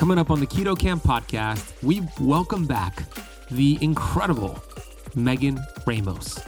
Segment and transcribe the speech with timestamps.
[0.00, 3.02] Coming up on the Keto Camp podcast, we welcome back
[3.50, 4.58] the incredible
[5.14, 6.38] Megan Ramos.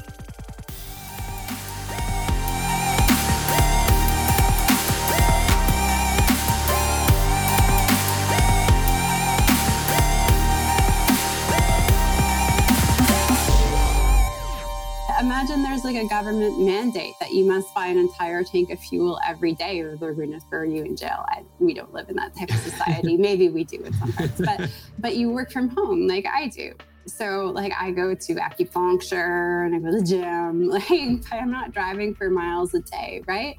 [15.82, 19.54] There's like a government mandate that you must buy an entire tank of fuel every
[19.54, 21.24] day or they're going to throw you in jail.
[21.28, 23.16] I, we don't live in that type of society.
[23.22, 26.74] Maybe we do in some parts, but but you work from home like I do.
[27.06, 30.68] So like I go to acupuncture and I go to the gym.
[30.72, 33.56] Like I'm not driving for miles a day, right?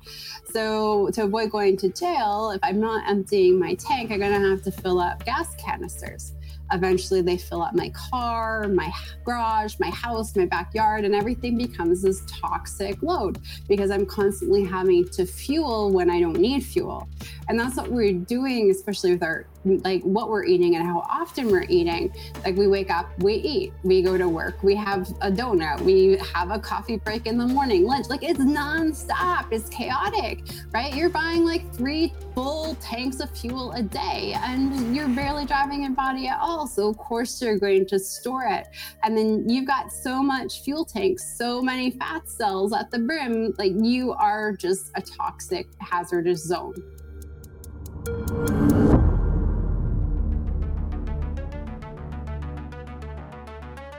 [0.52, 4.62] So to avoid going to jail, if I'm not emptying my tank, I'm gonna have
[4.64, 6.34] to fill up gas canisters.
[6.74, 8.92] Eventually, they fill up my car, my
[9.24, 15.08] garage, my house, my backyard, and everything becomes this toxic load because I'm constantly having
[15.10, 17.08] to fuel when I don't need fuel.
[17.48, 21.50] And that's what we're doing, especially with our like what we're eating and how often
[21.50, 22.14] we're eating.
[22.44, 26.18] Like we wake up, we eat, we go to work, we have a donut, we
[26.34, 28.10] have a coffee break in the morning, lunch.
[28.10, 30.94] Like it's nonstop, it's chaotic, right?
[30.94, 35.92] You're buying like three full tanks of fuel a day and you're barely driving your
[35.92, 36.68] body at all.
[36.68, 38.68] So of course you're going to store it.
[39.04, 43.54] And then you've got so much fuel tanks, so many fat cells at the brim,
[43.58, 46.74] like you are just a toxic hazardous zone.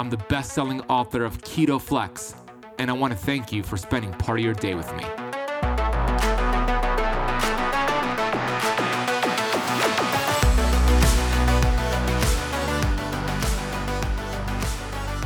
[0.00, 2.34] I'm the best selling author of Keto Flex,
[2.78, 5.02] and I want to thank you for spending part of your day with me.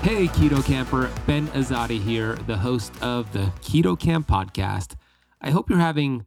[0.02, 4.96] Hey, Keto Camper, Ben Azadi here, the host of the Keto Camp podcast.
[5.40, 6.26] I hope you're having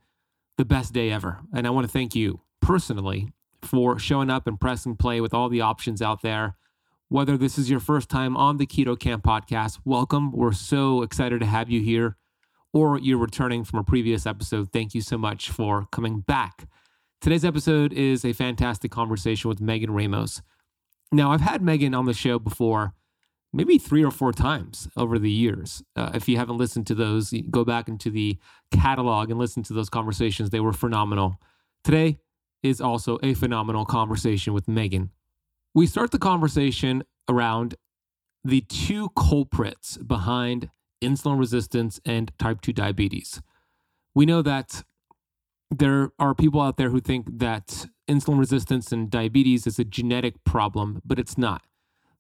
[0.56, 3.28] the best day ever, and I want to thank you personally
[3.62, 6.56] for showing up and pressing play with all the options out there
[7.10, 10.32] whether this is your first time on the Keto Camp podcast, welcome.
[10.32, 12.18] We're so excited to have you here.
[12.74, 16.68] Or you're returning from a previous episode, thank you so much for coming back.
[17.22, 20.42] Today's episode is a fantastic conversation with Megan Ramos.
[21.12, 22.94] Now, I've had Megan on the show before,
[23.54, 25.82] maybe three or four times over the years.
[25.96, 28.38] Uh, if you haven't listened to those, go back into the
[28.72, 30.50] catalog and listen to those conversations.
[30.50, 31.40] They were phenomenal.
[31.86, 32.20] Today
[32.62, 35.12] is also a phenomenal conversation with Megan.
[35.78, 37.76] We start the conversation around
[38.44, 40.72] the two culprits behind
[41.04, 43.44] insulin resistance and type 2 diabetes.
[44.16, 44.84] We know that
[45.70, 50.44] there are people out there who think that insulin resistance and diabetes is a genetic
[50.44, 51.66] problem, but it's not.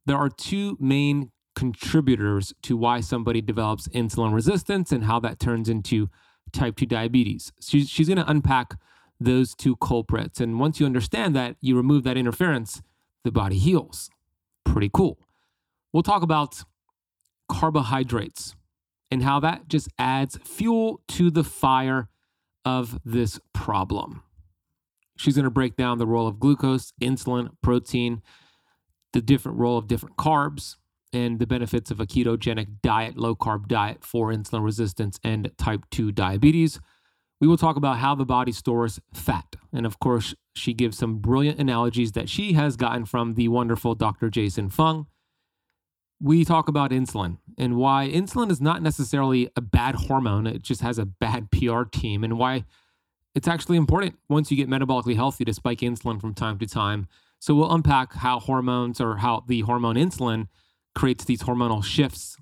[0.06, 5.68] There are two main contributors to why somebody develops insulin resistance and how that turns
[5.68, 6.12] into
[6.53, 7.51] type 2 diabetes.
[7.59, 8.75] She's, going to unpack
[9.19, 10.39] those two culprits.
[10.39, 12.84] And once you understand that, you remove that interference
[13.28, 14.10] the body heals.
[14.64, 15.20] Pretty cool.
[15.92, 16.64] We'll talk about
[17.50, 18.56] carbohydrates
[19.12, 22.10] and how that just adds fuel to the fire
[22.64, 24.24] of this problem.
[25.18, 28.22] She's going to break down the role of glucose, insulin, protein,
[29.14, 30.76] the different role of different carbs,
[31.14, 35.86] and the benefits of a ketogenic diet, low carb diet for insulin resistance and type
[35.92, 36.80] 2 diabetes.
[37.40, 39.56] We will talk about how the body stores fat.
[39.72, 43.96] And of course, she gives some brilliant analogies that she has gotten from the wonderful
[43.96, 44.30] Dr.
[44.30, 45.08] Jason Fung.
[46.20, 50.81] We talk about insulin and why insulin is not necessarily a bad hormone, it just
[50.81, 52.66] has a bad PR team, and why
[53.36, 57.08] it's actually important once you get metabolically healthy to spike insulin from time to time.
[57.40, 60.48] So we'll unpack how hormones or how the hormone insulin
[60.95, 62.38] creates these hormonal shifts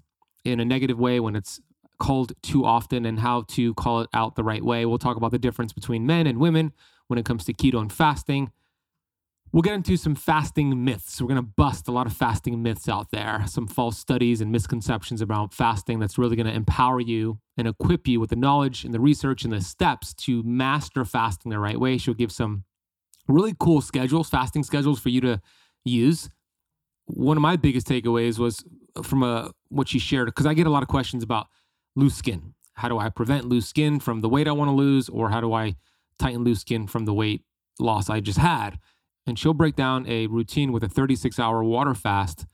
[0.46, 1.60] in a negative way when it's
[1.98, 4.86] called too often and how to call it out the right way.
[4.86, 6.74] We'll talk about the difference between men and women
[7.08, 8.52] when it comes to keto and fasting.
[9.52, 11.22] We'll get into some fasting myths.
[11.22, 14.52] We're going to bust a lot of fasting myths out there, some false studies and
[14.52, 18.84] misconceptions about fasting that's really going to empower you and equip you with the knowledge
[18.84, 21.98] and the research and the steps to master fasting the right way.
[21.98, 22.66] She'll give some
[23.30, 25.42] really cool schedules, fasting schedules for you to
[25.86, 26.30] use.
[27.06, 28.64] One of my biggest takeaways was
[29.04, 31.48] from a, uh, what she shared, because I get a lot of questions about
[31.96, 32.54] loose skin.
[32.74, 35.42] How do I prevent loose skin from the weight I want to lose, or how
[35.42, 35.76] do I
[36.20, 37.44] tighten loose skin from the weight
[37.80, 38.80] loss I just had?
[39.28, 42.46] and she'll break down a routine with a 36 hour water fast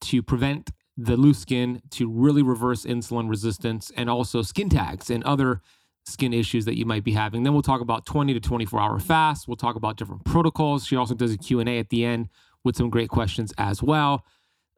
[0.00, 5.22] to prevent the loose skin, to really reverse insulin resistance, and also skin tags and
[5.24, 5.60] other
[6.06, 7.42] skin issues that you might be having.
[7.42, 9.46] Then we'll talk about 20 to 24 hour fasts.
[9.46, 10.86] We'll talk about different protocols.
[10.86, 12.28] She also does a Q&A at the end
[12.64, 14.24] with some great questions as well.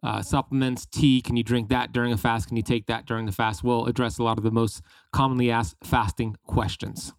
[0.02, 2.48] Uh, supplements, tea, can you drink that during a fast?
[2.48, 3.62] Can you take that during the fast?
[3.62, 4.82] We'll address a lot of the most
[5.12, 7.12] commonly asked fasting questions.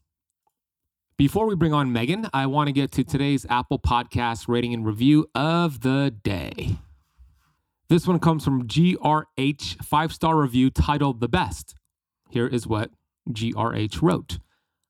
[1.18, 4.84] Before we bring on Megan, I want to get to today's Apple Podcast rating and
[4.84, 6.80] review of the day.
[7.90, 11.76] This one comes from GRH, five star review titled The Best.
[12.30, 12.90] Here is what
[13.30, 14.40] GRH wrote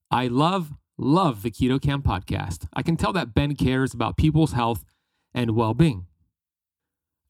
[0.09, 2.67] I love, love the Keto Camp podcast.
[2.73, 4.85] I can tell that Ben cares about people's health
[5.33, 6.05] and well being.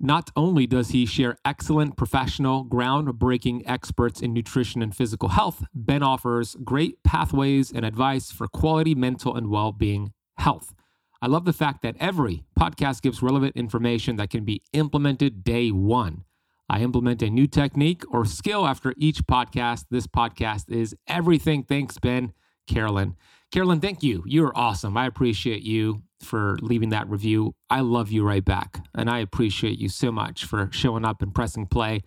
[0.04, 6.02] Not only does he share excellent professional, groundbreaking experts in nutrition and physical health, Ben
[6.02, 10.74] offers great pathways and advice for quality mental and well being health.
[11.22, 15.70] I love the fact that every podcast gives relevant information that can be implemented day
[15.70, 16.24] one.
[16.68, 19.86] I implement a new technique or skill after each podcast.
[19.92, 21.62] This podcast is everything.
[21.62, 22.34] Thanks, Ben.
[22.68, 23.18] Carolyn.
[23.52, 24.24] Carolyn, thank you.
[24.26, 24.98] You're awesome.
[24.98, 27.56] I appreciate you for leaving that review.
[27.70, 28.80] I love you right back.
[28.96, 32.02] And I appreciate you so much for showing up and pressing play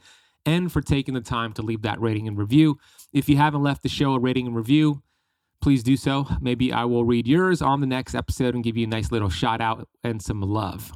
[0.46, 2.78] and for taking the time to leave that rating and review.
[3.12, 5.02] If you haven't left the show a rating and review,
[5.60, 6.26] please do so.
[6.40, 9.30] Maybe I will read yours on the next episode and give you a nice little
[9.30, 10.92] shout out and some love.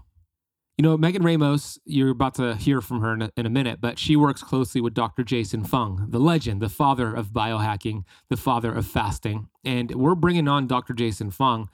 [0.76, 3.80] You know, Megan Ramos, you're about to hear from her in a, in a, minute,
[3.80, 5.24] but she works closely with Dr.
[5.24, 9.48] Jason Fung, the legend, the father of biohacking, the father of fasting.
[9.64, 10.92] And we're bringing on Dr.
[10.92, 11.68] Jason Fung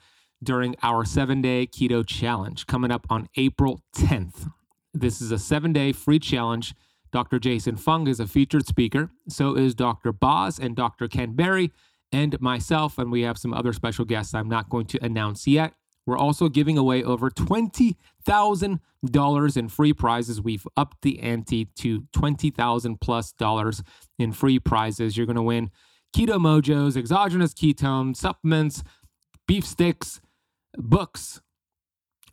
[0.44, 4.50] during our seven day keto challenge coming up on April 10th.
[4.92, 6.74] This is a seven day free challenge.
[7.12, 7.38] Dr.
[7.38, 9.10] Jason Fung is a featured speaker.
[9.28, 10.12] So is Dr.
[10.12, 11.08] Boz and Dr.
[11.08, 11.72] Ken Berry
[12.12, 12.98] and myself.
[12.98, 15.74] And we have some other special guests I'm not going to announce yet.
[16.06, 20.42] We're also giving away over $20,000 in free prizes.
[20.42, 23.82] We've upped the ante to 20,000 plus dollars
[24.18, 25.16] in free prizes.
[25.16, 25.70] You're going to win
[26.14, 28.84] Keto Mojos, exogenous ketone, supplements,
[29.48, 30.20] beef sticks,
[30.76, 31.40] books,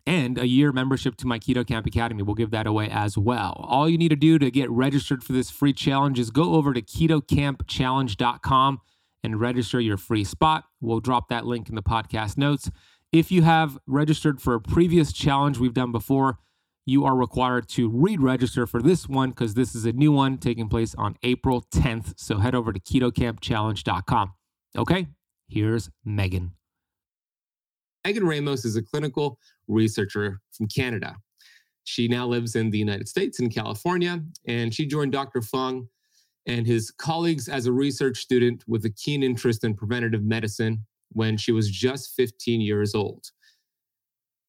[0.06, 2.22] and a year membership to my Keto Camp Academy.
[2.22, 3.64] We'll give that away as well.
[3.68, 6.72] All you need to do to get registered for this free challenge is go over
[6.72, 8.80] to ketocampchallenge.com
[9.22, 10.64] and register your free spot.
[10.80, 12.70] We'll drop that link in the podcast notes.
[13.12, 16.38] If you have registered for a previous challenge we've done before,
[16.84, 20.38] you are required to re register for this one because this is a new one
[20.38, 22.14] taking place on April 10th.
[22.16, 24.32] So head over to ketocampchallenge.com.
[24.76, 25.06] Okay,
[25.48, 26.52] here's Megan.
[28.04, 29.38] Megan Ramos is a clinical
[29.68, 31.16] researcher from Canada.
[31.84, 35.42] She now lives in the United States in California, and she joined Dr.
[35.42, 35.88] Fung
[36.46, 41.36] and his colleagues as a research student with a keen interest in preventative medicine when
[41.36, 43.30] she was just 15 years old.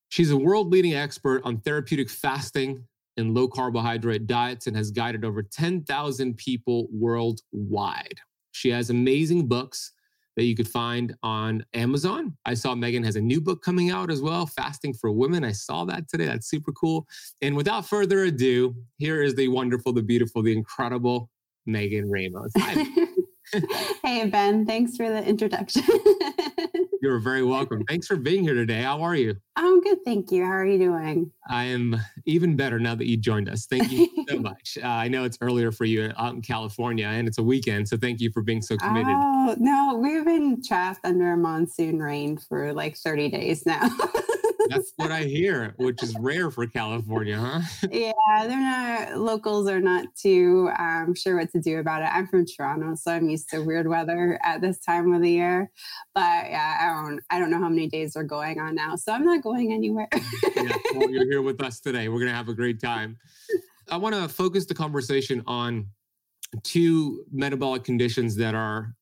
[0.10, 5.26] She's a world leading expert on therapeutic fasting and low carbohydrate diets and has guided
[5.26, 8.20] over 10,000 people worldwide.
[8.52, 9.93] She has amazing books
[10.36, 12.36] that you could find on Amazon.
[12.46, 15.44] I saw Megan has a new book coming out as well, Fasting for Women.
[15.44, 16.26] I saw that today.
[16.26, 17.08] That's super cool.
[17.42, 21.30] And without further ado, here is the wonderful, the beautiful, the incredible
[21.66, 22.52] Megan Ramos.
[24.04, 24.66] hey, Ben.
[24.66, 25.84] Thanks for the introduction.
[27.04, 27.84] You're very welcome.
[27.84, 28.82] Thanks for being here today.
[28.82, 29.36] How are you?
[29.58, 29.98] I'm good.
[30.06, 30.46] Thank you.
[30.46, 31.30] How are you doing?
[31.50, 33.66] I am even better now that you joined us.
[33.66, 34.78] Thank you so much.
[34.82, 37.90] Uh, I know it's earlier for you out in California and it's a weekend.
[37.90, 39.10] So thank you for being so committed.
[39.10, 43.90] Oh, no, we've been trapped under a monsoon rain for like 30 days now.
[44.70, 47.62] That's what I hear, which is rare for California, huh?
[47.92, 52.10] yeah, they're not locals are not too um, sure what to do about it.
[52.12, 55.72] I'm from Toronto, so I'm used to weird weather at this time of the year.
[56.14, 59.12] But yeah, I don't I don't know how many days are going on now, so
[59.12, 60.10] I'm not going anywhere.
[60.56, 62.10] yeah, well, you're here with us today.
[62.10, 63.18] We're gonna have a great time.
[63.90, 65.88] I want to focus the conversation on
[66.64, 68.96] two metabolic conditions that are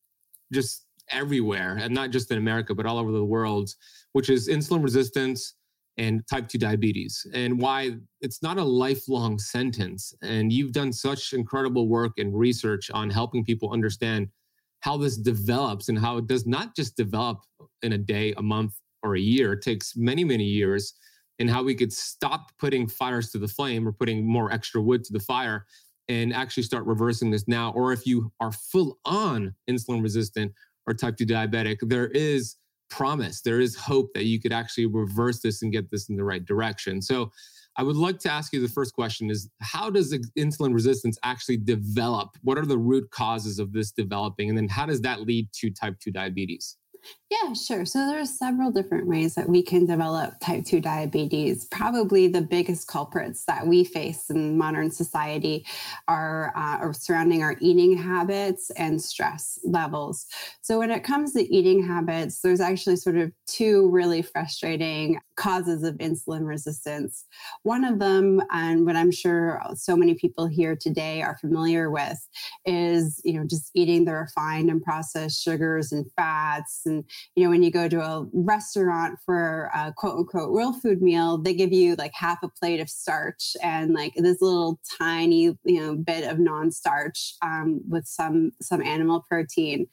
[0.52, 3.74] just everywhere, and not just in America, but all over the world
[4.14, 5.56] which is insulin resistance
[5.98, 7.92] and type 2 diabetes, and why
[8.22, 10.14] it's not a lifelong sentence.
[10.22, 14.30] And you've done such incredible work and research on helping people understand
[14.80, 17.42] how this develops and how it does not just develop
[17.84, 19.54] in a day, a month, or a year.
[19.54, 20.94] It takes many, many years,
[21.40, 25.04] and how we could stop putting fires to the flame or putting more extra wood
[25.04, 25.66] to the fire
[26.08, 27.72] and actually start reversing this now.
[27.74, 30.52] Or if you are full on insulin resistant
[30.88, 32.56] or type 2 diabetic, there is
[32.92, 33.42] promise.
[33.42, 36.46] There is hope that you could actually reverse this and get this in the right
[36.46, 37.02] direction.
[37.02, 37.32] So,
[37.78, 41.58] I would like to ask you the first question is how does insulin resistance actually
[41.58, 42.38] develop?
[42.42, 44.50] What are the root causes of this developing?
[44.50, 46.78] And then how does that lead to type 2 diabetes?
[47.32, 47.86] Yeah, sure.
[47.86, 51.64] So there are several different ways that we can develop type 2 diabetes.
[51.72, 55.66] Probably the biggest culprits that we face in modern society
[56.10, 60.26] are, uh, are surrounding our eating habits and stress levels.
[60.60, 65.84] So when it comes to eating habits, there's actually sort of two really frustrating causes
[65.84, 67.24] of insulin resistance.
[67.64, 72.20] One of them, and what I'm sure so many people here today are familiar with,
[72.66, 77.04] is you know just eating the refined and processed sugars and fats and
[77.36, 81.38] you know, when you go to a restaurant for a quote unquote real food meal,
[81.38, 85.80] they give you like half a plate of starch and like this little tiny, you
[85.80, 89.88] know, bit of non-starch um, with some some animal protein.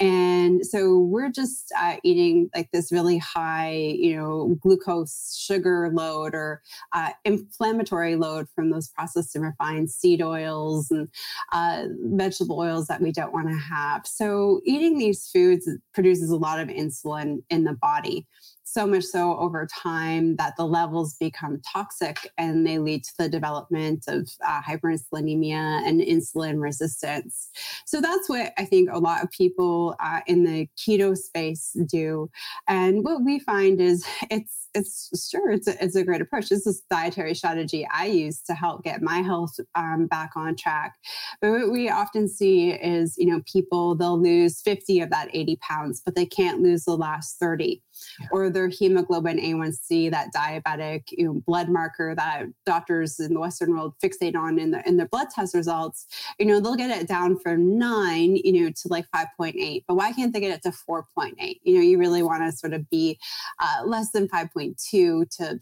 [0.00, 6.34] And so we're just uh, eating like this really high, you know, glucose sugar load
[6.34, 6.62] or
[6.92, 11.08] uh, inflammatory load from those processed and refined seed oils and
[11.52, 11.84] uh,
[12.14, 14.06] vegetable oils that we don't want to have.
[14.06, 18.26] So eating these foods produces a lot of insulin in the body.
[18.64, 23.28] So much so over time that the levels become toxic and they lead to the
[23.28, 27.50] development of uh, hyperinsulinemia and insulin resistance.
[27.84, 32.30] So that's what I think a lot of people uh, in the keto space do.
[32.66, 36.48] And what we find is it's it's sure it's a, it's a great approach.
[36.48, 40.94] This is dietary strategy I use to help get my health um, back on track.
[41.40, 45.56] But what we often see is, you know, people they'll lose 50 of that 80
[45.56, 47.82] pounds, but they can't lose the last 30
[48.20, 48.26] yeah.
[48.32, 53.72] or their hemoglobin A1C, that diabetic you know, blood marker that doctors in the Western
[53.72, 56.06] world fixate on in, the, in their blood test results,
[56.38, 59.84] you know, they'll get it down from nine, you know, to like 5.8.
[59.86, 61.60] But why can't they get it to 4.8?
[61.62, 63.18] You know, you really want to sort of be
[63.58, 64.28] uh, less than
[64.62, 65.60] 5.2 to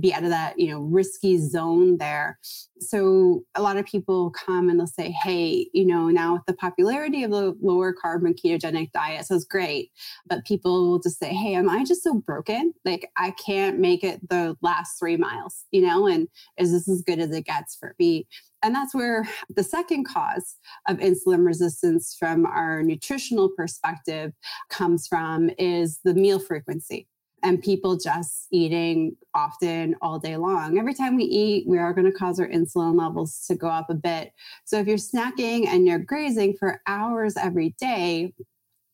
[0.00, 2.38] be out of that you know risky zone there.
[2.80, 6.52] So a lot of people come and they'll say hey you know now with the
[6.54, 9.90] popularity of the lower carbon ketogenic diet so it's great.
[10.26, 12.74] But people will just say hey am i just so broken?
[12.84, 16.28] Like i can't make it the last three miles you know and
[16.58, 18.26] is this as good as it gets for me?
[18.62, 20.56] And that's where the second cause
[20.88, 24.32] of insulin resistance from our nutritional perspective
[24.68, 27.06] comes from is the meal frequency
[27.42, 30.78] and people just eating often all day long.
[30.78, 33.90] Every time we eat, we are going to cause our insulin levels to go up
[33.90, 34.32] a bit.
[34.64, 38.32] So if you're snacking and you're grazing for hours every day,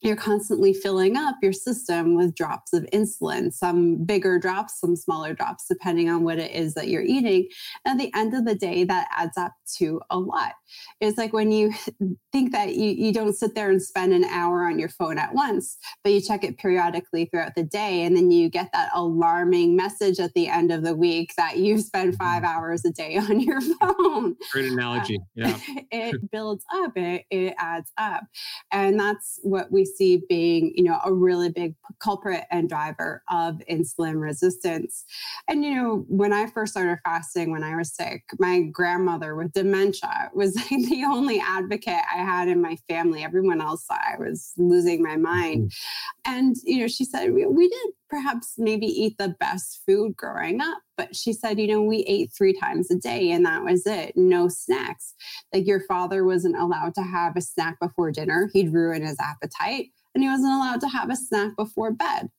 [0.05, 5.33] you're constantly filling up your system with drops of insulin, some bigger drops, some smaller
[5.33, 7.49] drops, depending on what it is that you're eating.
[7.85, 10.53] And at the end of the day, that adds up to a lot.
[11.01, 11.73] It's like when you
[12.33, 15.35] think that you, you don't sit there and spend an hour on your phone at
[15.35, 18.03] once, but you check it periodically throughout the day.
[18.03, 21.79] And then you get that alarming message at the end of the week that you
[21.81, 22.55] spend five mm-hmm.
[22.55, 24.37] hours a day on your phone.
[24.53, 25.19] Great analogy.
[25.35, 25.59] Yeah.
[25.91, 28.25] it builds up, it, it adds up.
[28.71, 33.61] And that's what we see being, you know, a really big culprit and driver of
[33.71, 35.05] insulin resistance.
[35.49, 39.53] And, you know, when I first started fasting when I was sick, my grandmother with
[39.53, 43.23] dementia was like the only advocate I had in my family.
[43.23, 45.71] Everyone else I was losing my mind.
[45.71, 46.35] Mm-hmm.
[46.35, 50.61] And, you know, she said, we, we didn't perhaps maybe eat the best food growing
[50.61, 53.87] up, but she said, you know, we ate three times a day and that was
[53.87, 54.13] it.
[54.17, 55.15] No snacks.
[55.53, 59.89] Like your father wasn't allowed to have a snack before dinner, he'd ruin his appetite.
[60.15, 62.31] And he wasn't allowed to have a snack before bed.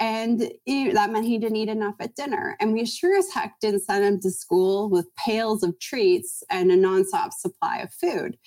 [0.00, 2.56] And that meant he didn't eat enough at dinner.
[2.58, 6.72] And we sure as heck didn't send him to school with pails of treats and
[6.72, 8.38] a nonstop supply of food.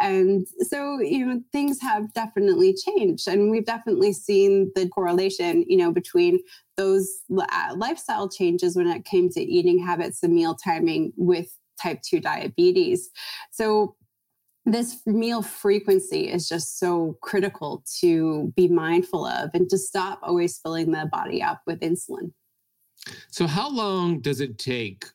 [0.00, 3.28] And so, you know, things have definitely changed.
[3.28, 6.40] And we've definitely seen the correlation, you know, between
[6.78, 12.00] those uh, lifestyle changes when it came to eating habits and meal timing with type
[12.02, 13.10] 2 diabetes.
[13.50, 13.96] So
[14.64, 20.58] this meal frequency is just so critical to be mindful of and to stop always
[20.58, 22.32] filling the body up with insulin.
[23.30, 25.06] So, how long does it take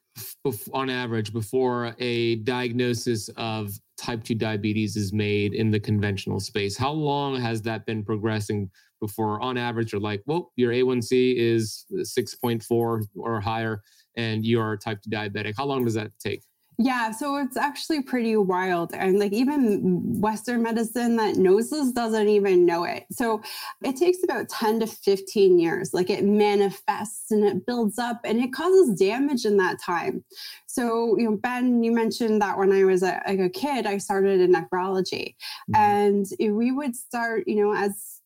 [0.74, 6.76] on average before a diagnosis of type 2 diabetes is made in the conventional space?
[6.76, 11.86] How long has that been progressing before, on average, you're like, well, your A1C is
[11.94, 13.82] 6.4 or higher
[14.18, 15.54] and you're type 2 diabetic?
[15.56, 16.44] How long does that take?
[16.80, 18.94] Yeah, so it's actually pretty wild.
[18.94, 23.08] And like even Western medicine that knows this doesn't even know it.
[23.12, 23.42] So
[23.84, 25.92] it takes about 10 to 15 years.
[25.96, 30.24] Like it manifests and it builds up and it causes damage in that time.
[30.68, 33.98] So, you know, Ben, you mentioned that when I was a, like a kid, I
[33.98, 35.36] started in nephrology.
[35.72, 35.76] Mm-hmm.
[35.76, 38.22] And we would start, you know, as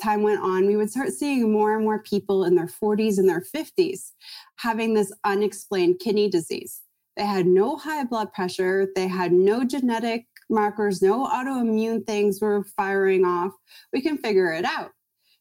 [0.00, 3.28] time went on, we would start seeing more and more people in their 40s and
[3.28, 4.12] their 50s
[4.58, 6.82] having this unexplained kidney disease.
[7.16, 8.88] They had no high blood pressure.
[8.94, 13.52] They had no genetic markers, no autoimmune things were firing off.
[13.92, 14.90] We can figure it out.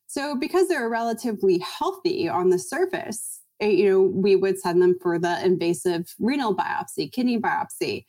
[0.08, 4.98] So because they're relatively healthy on the surface, eh, you know, we would send them
[5.02, 8.06] for the invasive renal biopsy, kidney biopsy.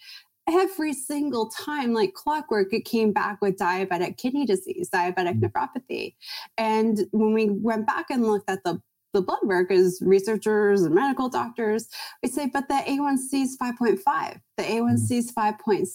[0.49, 5.51] Every single time, like clockwork, it came back with diabetic kidney disease, diabetic mm.
[5.51, 6.15] nephropathy.
[6.57, 8.81] And when we went back and looked at the
[9.17, 11.89] the blood work as researchers and medical doctors,
[12.23, 15.89] we say, but the A1C is 5.5, the A1C is 5.6.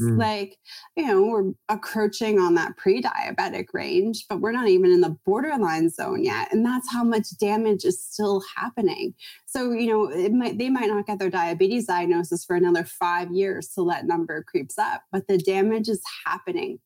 [0.00, 0.18] Mm.
[0.18, 0.56] Like,
[0.96, 5.16] you know, we're approaching on that pre diabetic range, but we're not even in the
[5.26, 6.50] borderline zone yet.
[6.50, 9.12] And that's how much damage is still happening.
[9.46, 13.30] So, you know, it might, they might not get their diabetes diagnosis for another five
[13.30, 16.78] years till that number creeps up, but the damage is happening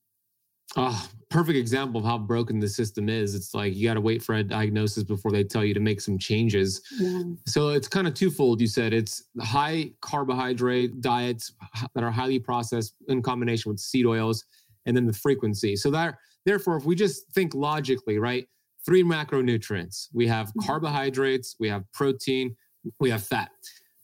[0.75, 3.35] Oh, perfect example of how broken the system is.
[3.35, 6.01] It's like you got to wait for a diagnosis before they tell you to make
[6.01, 6.83] some changes.
[6.99, 7.23] Yeah.
[7.47, 8.61] So it's kind of twofold.
[8.61, 11.53] You said it's high carbohydrate diets
[11.95, 14.45] that are highly processed in combination with seed oils,
[14.87, 15.77] and then the frequency.
[15.77, 18.47] So that therefore, if we just think logically, right?
[18.85, 20.09] Three macronutrients.
[20.15, 20.67] We have mm-hmm.
[20.67, 22.57] carbohydrates, we have protein,
[23.01, 23.51] we have fat.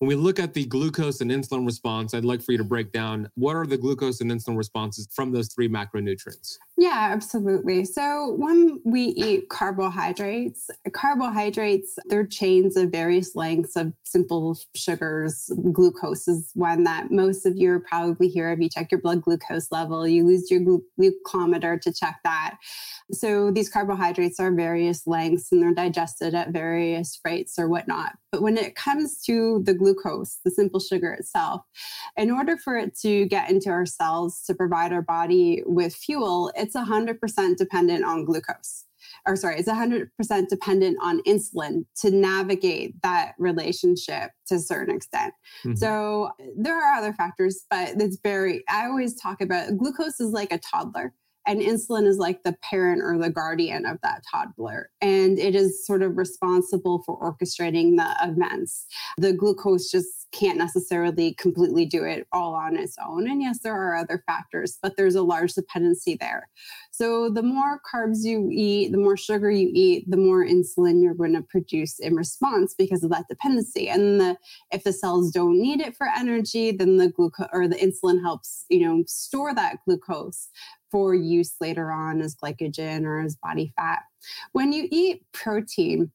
[0.02, 2.90] When we look at the glucose and insulin response, I'd like for you to break
[2.90, 6.58] down what are the glucose and insulin responses from those three macronutrients?
[6.76, 7.84] Yeah, absolutely.
[7.84, 15.48] So when we eat carbohydrates, carbohydrates, they're chains of various lengths of simple sugars.
[15.70, 18.50] Glucose is one that most of you are probably here.
[18.50, 20.62] If You check your blood glucose level, you lose your
[20.98, 22.56] glucometer to check that.
[23.12, 28.14] So these carbohydrates are various lengths and they're digested at various rates or whatnot.
[28.32, 29.91] But when it comes to the glucose,
[30.44, 31.62] the simple sugar itself,
[32.16, 36.52] in order for it to get into our cells to provide our body with fuel,
[36.56, 38.84] it's it's 100% dependent on glucose
[39.26, 40.08] or sorry, it's 100%
[40.48, 45.34] dependent on insulin to navigate that relationship to a certain extent.
[45.64, 45.76] Mm-hmm.
[45.76, 50.52] So there are other factors, but it's very, I always talk about glucose is like
[50.52, 51.14] a toddler
[51.46, 55.84] and insulin is like the parent or the guardian of that toddler and it is
[55.84, 58.86] sort of responsible for orchestrating the events.
[59.18, 63.74] The glucose just can't necessarily completely do it all on its own and yes there
[63.74, 66.48] are other factors but there's a large dependency there.
[66.90, 71.14] So the more carbs you eat the more sugar you eat the more insulin you're
[71.14, 73.88] going to produce in response because of that dependency.
[73.88, 74.36] And the
[74.70, 78.64] if the cells don't need it for energy then the glucose or the insulin helps
[78.68, 80.48] you know store that glucose
[80.92, 84.00] for use later on as glycogen or as body fat.
[84.52, 86.12] When you eat protein,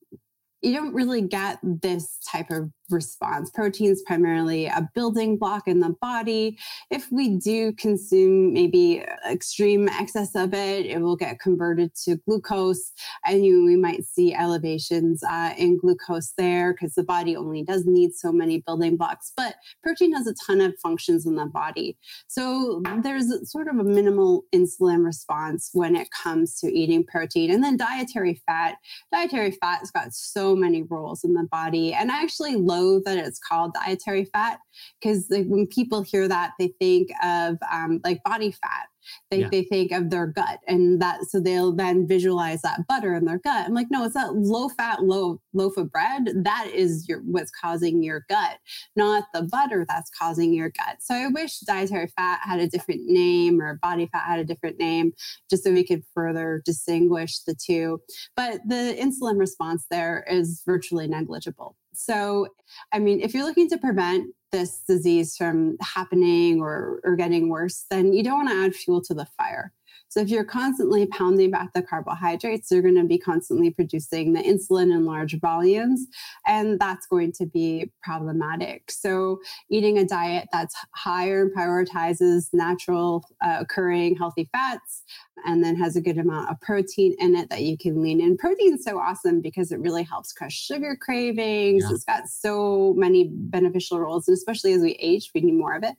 [0.61, 3.49] you don't really get this type of response.
[3.49, 6.57] Protein is primarily a building block in the body.
[6.89, 12.93] If we do consume maybe extreme excess of it, it will get converted to glucose,
[13.25, 17.85] and you, we might see elevations uh, in glucose there because the body only does
[17.85, 19.33] need so many building blocks.
[19.35, 21.97] But protein has a ton of functions in the body.
[22.27, 27.51] So there's sort of a minimal insulin response when it comes to eating protein.
[27.51, 28.77] And then dietary fat.
[29.11, 31.93] Dietary fat has got so many roles in the body.
[31.93, 34.59] And I actually love that it's called dietary fat
[35.01, 38.87] because like, when people hear that, they think of um, like body fat.
[39.31, 39.49] They, yeah.
[39.51, 43.39] they think of their gut and that so they'll then visualize that butter in their
[43.39, 43.65] gut.
[43.65, 46.29] I'm like, no, it's that low fat, low loaf of bread.
[46.35, 48.59] That is your what's causing your gut,
[48.95, 50.97] not the butter that's causing your gut.
[50.99, 54.79] So I wish dietary fat had a different name or body fat had a different
[54.79, 55.13] name,
[55.49, 58.01] just so we could further distinguish the two.
[58.35, 61.75] But the insulin response there is virtually negligible.
[61.93, 62.47] So,
[62.93, 67.85] I mean, if you're looking to prevent this disease from happening or, or getting worse,
[67.89, 69.73] then you don't want to add fuel to the fire.
[70.09, 74.41] So if you're constantly pounding back the carbohydrates, you're going to be constantly producing the
[74.41, 76.05] insulin in large volumes,
[76.45, 78.89] and that's going to be problematic.
[78.89, 79.39] So
[79.69, 85.03] eating a diet that's higher and prioritizes natural uh, occurring healthy fats
[85.45, 88.37] and then has a good amount of protein in it that you can lean in.
[88.37, 91.83] Protein is so awesome because it really helps crush sugar cravings.
[91.83, 91.91] Yeah.
[91.93, 95.83] It's got so many beneficial roles, and especially as we age, we need more of
[95.83, 95.95] it.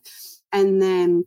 [0.53, 1.25] And then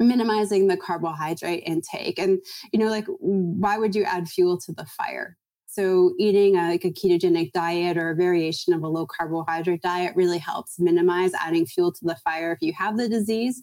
[0.00, 2.38] minimizing the carbohydrate intake and
[2.72, 5.36] you know like why would you add fuel to the fire?
[5.68, 10.16] So eating a, like a ketogenic diet or a variation of a low carbohydrate diet
[10.16, 13.62] really helps minimize adding fuel to the fire if you have the disease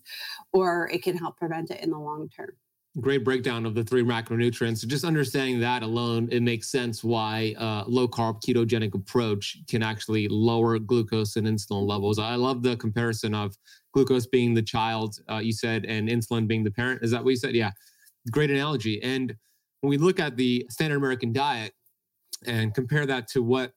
[0.51, 2.51] or it can help prevent it in the long term
[3.01, 4.79] great breakdown of the three macronutrients.
[4.79, 9.81] So Just understanding that alone, it makes sense why uh, low carb ketogenic approach can
[9.81, 12.19] actually lower glucose and insulin levels.
[12.19, 13.57] I love the comparison of
[13.93, 17.03] glucose being the child, uh, you said, and insulin being the parent.
[17.03, 17.55] Is that what you said?
[17.55, 17.71] Yeah,
[18.31, 19.01] great analogy.
[19.01, 19.35] And
[19.81, 21.73] when we look at the standard American diet
[22.45, 23.73] and compare that to what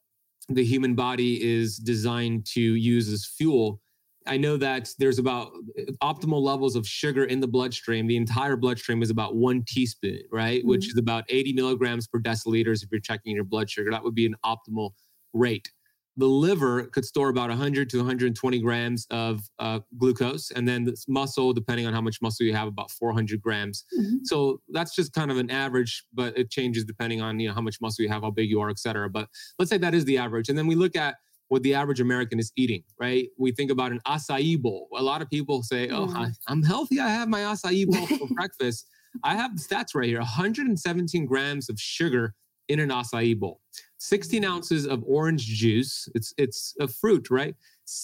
[0.48, 3.80] the human body is designed to use as fuel,
[4.26, 8.06] I know that there's about uh, optimal levels of sugar in the bloodstream.
[8.06, 10.60] The entire bloodstream is about one teaspoon, right?
[10.60, 10.68] Mm-hmm.
[10.68, 13.90] Which is about 80 milligrams per deciliters if you're checking your blood sugar.
[13.90, 14.90] That would be an optimal
[15.32, 15.70] rate.
[16.18, 20.96] The liver could store about 100 to 120 grams of uh, glucose, and then the
[21.08, 23.84] muscle, depending on how much muscle you have, about 400 grams.
[23.98, 24.16] Mm-hmm.
[24.24, 27.60] So that's just kind of an average, but it changes depending on you know how
[27.60, 29.10] much muscle you have, how big you are, et cetera.
[29.10, 31.16] But let's say that is the average, and then we look at
[31.48, 33.28] what the average American is eating, right?
[33.38, 34.88] We think about an acai bowl.
[34.96, 37.00] A lot of people say, oh, I, am healthy.
[37.00, 38.86] I have my acai bowl for breakfast.
[39.22, 42.34] I have the stats right here 117 grams of sugar
[42.68, 43.60] in an acai bowl,
[43.98, 46.08] 16 ounces of orange juice.
[46.14, 47.54] It's, it's a fruit, right?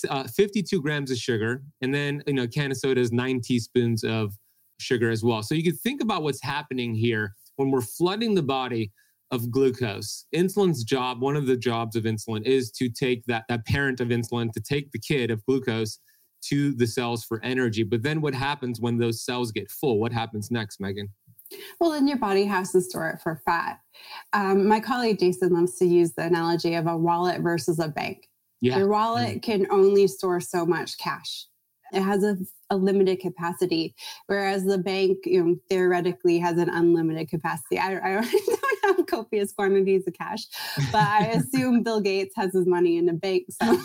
[0.09, 1.63] Uh, 52 grams of sugar.
[1.81, 4.35] And then, you know, can of soda is nine teaspoons of
[4.79, 5.43] sugar as well.
[5.43, 8.93] So you can think about what's happening here when we're flooding the body
[9.33, 10.27] of glucose.
[10.35, 14.09] Insulin's job, one of the jobs of insulin is to take that, that parent of
[14.09, 15.99] insulin, to take the kid of glucose
[16.43, 17.83] to the cells for energy.
[17.83, 19.99] But then what happens when those cells get full?
[19.99, 21.09] What happens next, Megan?
[21.81, 23.81] Well, then your body has to store it for fat.
[24.33, 28.29] Um, my colleague Jason loves to use the analogy of a wallet versus a bank.
[28.61, 28.79] Yeah.
[28.79, 29.43] Your wallet mm.
[29.43, 31.47] can only store so much cash.
[31.93, 32.37] It has a,
[32.71, 33.95] a limited capacity,
[34.27, 37.79] whereas the bank, you know, theoretically has an unlimited capacity.
[37.79, 38.59] I, I don't have
[39.13, 40.45] copious quantities of cash,
[40.91, 43.45] but I assume Bill Gates has his money in a bank.
[43.51, 43.67] So.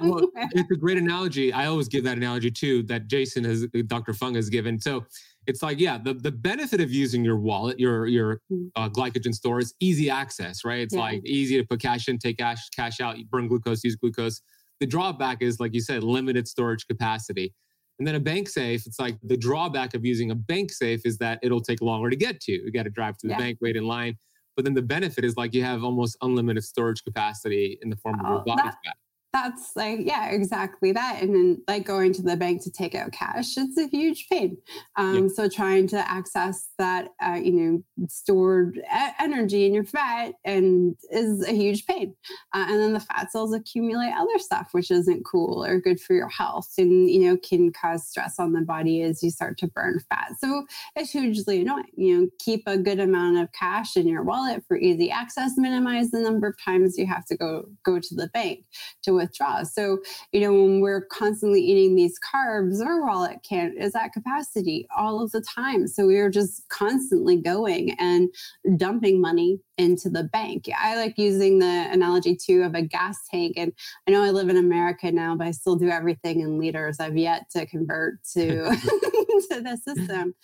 [0.00, 1.52] well, it's a great analogy.
[1.52, 4.14] I always give that analogy too that Jason has, Dr.
[4.14, 4.80] Fung has given.
[4.80, 5.04] So
[5.46, 8.68] it's like, yeah, the, the benefit of using your wallet, your your mm.
[8.74, 10.80] uh, glycogen store is easy access, right?
[10.80, 11.00] It's yeah.
[11.00, 14.40] like easy to put cash in, take cash, cash out, burn glucose, use glucose.
[14.80, 17.54] The drawback is, like you said, limited storage capacity.
[17.98, 21.16] And then a bank safe, it's like the drawback of using a bank safe is
[21.18, 22.52] that it'll take longer to get to.
[22.52, 23.38] You got to drive to the yeah.
[23.38, 24.18] bank, wait in line.
[24.54, 28.20] But then the benefit is like you have almost unlimited storage capacity in the form
[28.20, 28.96] of your oh, body fat
[29.36, 31.18] that's like yeah exactly that.
[31.20, 34.56] And then like going to the bank to take out cash it's a huge pain.
[34.96, 35.30] Um, yep.
[35.32, 38.80] so trying to access that uh, you know stored
[39.20, 42.14] energy in your fat and is a huge pain.
[42.54, 46.14] Uh, and then the fat cells accumulate other stuff which isn't cool or good for
[46.14, 49.68] your health and you know can cause stress on the body as you start to
[49.68, 50.32] burn fat.
[50.38, 54.62] So it's hugely annoying you know keep a good amount of cash in your wallet
[54.66, 58.28] for easy access minimize the number of times you have to go go to the
[58.28, 58.64] bank
[59.02, 59.62] to withdraw.
[59.62, 59.98] So,
[60.32, 65.22] you know, when we're constantly eating these carbs, our wallet can't is at capacity all
[65.22, 65.86] of the time.
[65.86, 68.28] So we are just constantly going and
[68.76, 70.68] dumping money into the bank.
[70.78, 73.54] I like using the analogy too of a gas tank.
[73.56, 73.72] And
[74.08, 76.98] I know I live in America now, but I still do everything in liters.
[76.98, 78.64] I've yet to convert to,
[79.50, 80.34] to the system.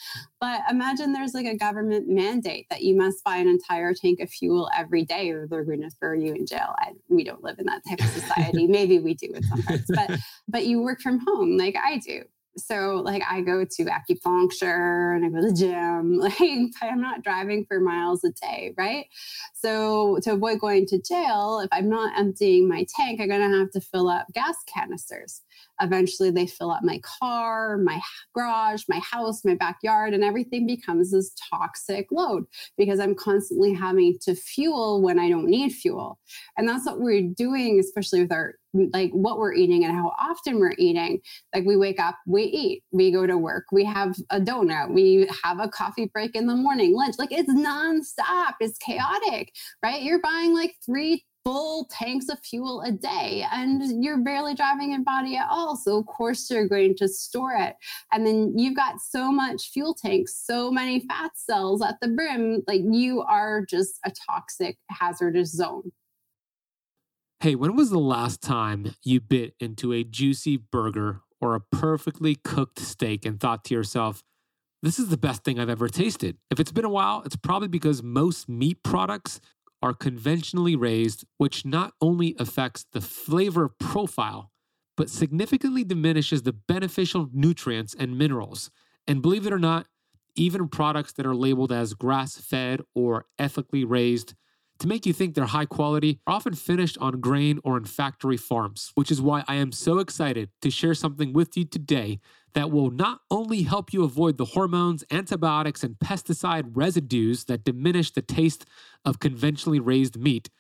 [0.40, 4.31] But imagine there's like a government mandate that you must buy an entire tank of
[4.31, 6.75] fuel every day or they're going to throw you in jail.
[6.79, 8.66] I, we don't live in that type of society.
[8.73, 12.25] Maybe we do in some parts, but but you work from home like I do
[12.57, 16.21] so like I go to acupuncture and I go to the gym.
[16.23, 19.07] Like I'm not driving for miles a day, right?
[19.55, 23.71] So to avoid going to jail, if I'm not emptying my tank, I'm gonna have
[23.73, 25.43] to fill up gas canisters.
[25.83, 28.01] Eventually they fill up my car, my
[28.35, 32.45] garage, my house, my backyard, and everything becomes this toxic load
[32.79, 36.18] because I'm constantly having to fuel when I don't need fuel.
[36.57, 38.55] And that's what we're doing, especially with our
[38.92, 41.21] like what we're eating and how often we're eating.
[41.55, 45.29] Like we wake up, we eat, we go to work, we have a donut, we
[45.45, 47.16] have a coffee break in the morning, lunch.
[47.18, 50.03] Like it's nonstop, it's chaotic, right?
[50.03, 55.02] You're buying like three full tanks of fuel a day and you're barely driving your
[55.02, 55.76] body at all.
[55.76, 57.74] So, of course, you're going to store it.
[58.12, 62.62] And then you've got so much fuel tanks, so many fat cells at the brim,
[62.66, 65.92] like you are just a toxic, hazardous zone.
[67.40, 72.37] Hey, when was the last time you bit into a juicy burger or a perfectly
[72.37, 74.22] cooked steak and thought to yourself,
[74.81, 76.37] this is the best thing I've ever tasted?
[76.52, 79.40] If it's been a while, it's probably because most meat products
[79.83, 84.51] are conventionally raised, which not only affects the flavor profile,
[84.97, 88.71] but significantly diminishes the beneficial nutrients and minerals.
[89.07, 89.87] And believe it or not,
[90.37, 94.35] even products that are labeled as grass fed or ethically raised
[94.83, 98.37] to make you think they're high quality are often finished on grain or in factory
[98.37, 102.18] farms, which is why I am so excited to share something with you today
[102.55, 108.11] that will not only help you avoid the hormones, antibiotics, and pesticide residues that diminish
[108.11, 108.67] the taste
[109.05, 110.51] of conventionally raised meat,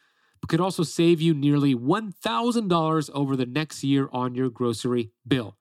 [0.40, 5.56] but could also save you nearly $1,000 over the next year on your grocery bill.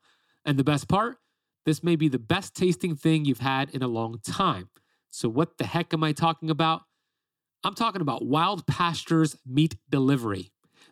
[0.45, 1.17] And the best part?
[1.65, 4.69] This may be the best tasting thing you've had in a long time.
[5.11, 6.81] So, what the heck am I talking about?
[7.63, 10.51] I'm talking about Wild Pastures Meat Delivery.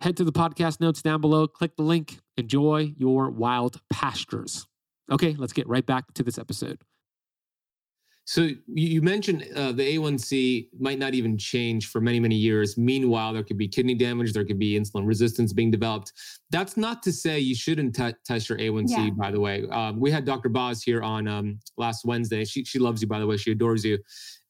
[0.00, 4.66] Head to the podcast notes down below, click the link, enjoy your wild pastures.
[5.10, 6.78] Okay, let's get right back to this episode.
[8.26, 12.76] So you mentioned uh, the A1C might not even change for many, many years.
[12.76, 16.12] Meanwhile, there could be kidney damage, there could be insulin resistance being developed.
[16.50, 18.88] That's not to say you shouldn't t- test your A1C.
[18.88, 19.10] Yeah.
[19.10, 20.48] By the way, um, we had Dr.
[20.48, 22.44] Boz here on um, last Wednesday.
[22.44, 23.36] She she loves you, by the way.
[23.36, 23.96] She adores you,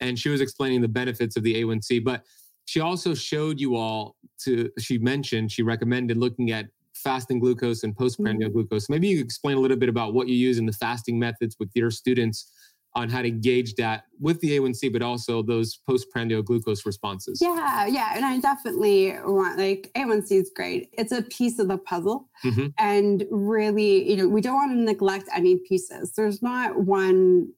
[0.01, 2.03] and she was explaining the benefits of the A1C.
[2.03, 2.25] But
[2.67, 7.97] she also showed you all to, she mentioned, she recommended looking at fasting glucose and
[7.97, 8.59] postprandial mm-hmm.
[8.59, 8.89] glucose.
[8.89, 11.57] Maybe you could explain a little bit about what you use in the fasting methods
[11.59, 12.53] with your students
[12.97, 17.39] on how to gauge that with the A1C, but also those postprandial glucose responses.
[17.43, 18.13] Yeah, yeah.
[18.17, 20.89] And I definitely want, like, A1C is great.
[20.95, 22.31] It's a piece of the puzzle.
[22.43, 22.69] Mm-hmm.
[22.79, 26.13] And really, you know, we don't want to neglect any pieces.
[26.17, 27.53] There's not one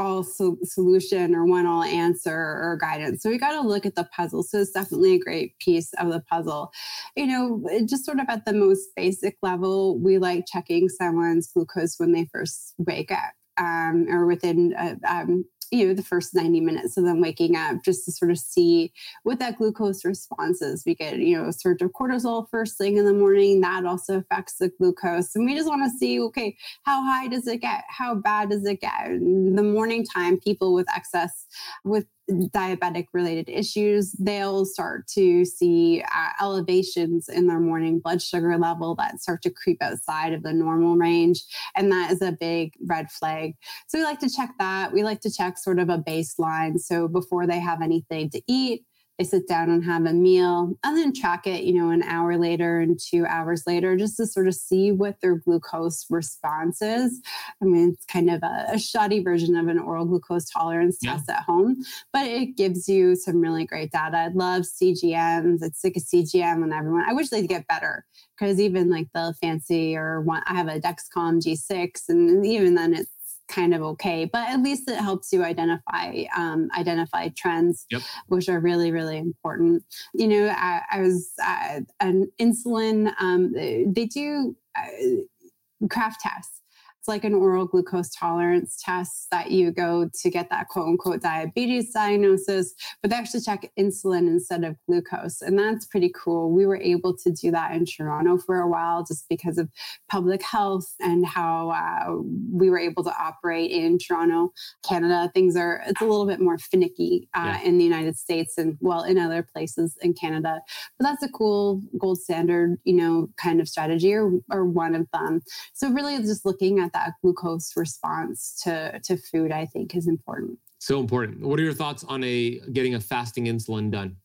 [0.00, 3.22] all so- solution or one all answer or guidance.
[3.22, 4.42] So we got to look at the puzzle.
[4.42, 6.72] So it's definitely a great piece of the puzzle.
[7.16, 11.96] You know, just sort of at the most basic level, we like checking someone's glucose
[11.98, 16.60] when they first wake up um, or within uh, um, you know the first 90
[16.60, 20.84] minutes of them waking up just to sort of see what that glucose response is.
[20.84, 23.60] We get you know a surge of cortisol first thing in the morning.
[23.60, 25.34] That also affects the glucose.
[25.34, 27.84] And we just want to see okay how high does it get?
[27.88, 29.06] How bad does it get?
[29.06, 31.46] In the morning time people with excess
[31.84, 38.56] with diabetic related issues, they'll start to see uh, elevations in their morning blood sugar
[38.56, 41.42] level that start to creep outside of the normal range.
[41.76, 43.54] And that is a big red flag.
[43.88, 44.92] So we like to check that.
[44.92, 46.78] We like to check sort of a baseline.
[46.78, 48.84] So before they have anything to eat,
[49.20, 52.38] they sit down and have a meal and then track it, you know, an hour
[52.38, 57.20] later and two hours later, just to sort of see what their glucose response is.
[57.60, 61.12] I mean, it's kind of a, a shoddy version of an oral glucose tolerance yeah.
[61.12, 61.82] test at home,
[62.14, 64.16] but it gives you some really great data.
[64.16, 65.62] I love CGMs.
[65.62, 67.04] It's like a CGM on everyone.
[67.06, 68.06] I wish they'd get better
[68.38, 72.94] because even like the fancy or one, I have a Dexcom G6, and even then
[72.94, 73.10] it's
[73.50, 78.00] kind of okay but at least it helps you identify um, identify trends yep.
[78.28, 79.82] which are really really important
[80.14, 86.59] you know i, I was uh, an insulin um, they do uh, Kraft tests
[87.00, 91.22] it's like an oral glucose tolerance test that you go to get that quote unquote
[91.22, 95.40] diabetes diagnosis, but they actually check insulin instead of glucose.
[95.40, 96.50] And that's pretty cool.
[96.50, 99.70] We were able to do that in Toronto for a while just because of
[100.10, 102.16] public health and how uh,
[102.52, 104.52] we were able to operate in Toronto,
[104.86, 105.30] Canada.
[105.32, 107.62] Things are, it's a little bit more finicky uh, yeah.
[107.62, 110.60] in the United States and well, in other places in Canada.
[110.98, 115.06] But that's a cool gold standard, you know, kind of strategy or, or one of
[115.14, 115.40] them.
[115.72, 120.58] So really just looking at that glucose response to, to food, I think is important.
[120.78, 121.46] So important.
[121.46, 124.16] What are your thoughts on a getting a fasting insulin done?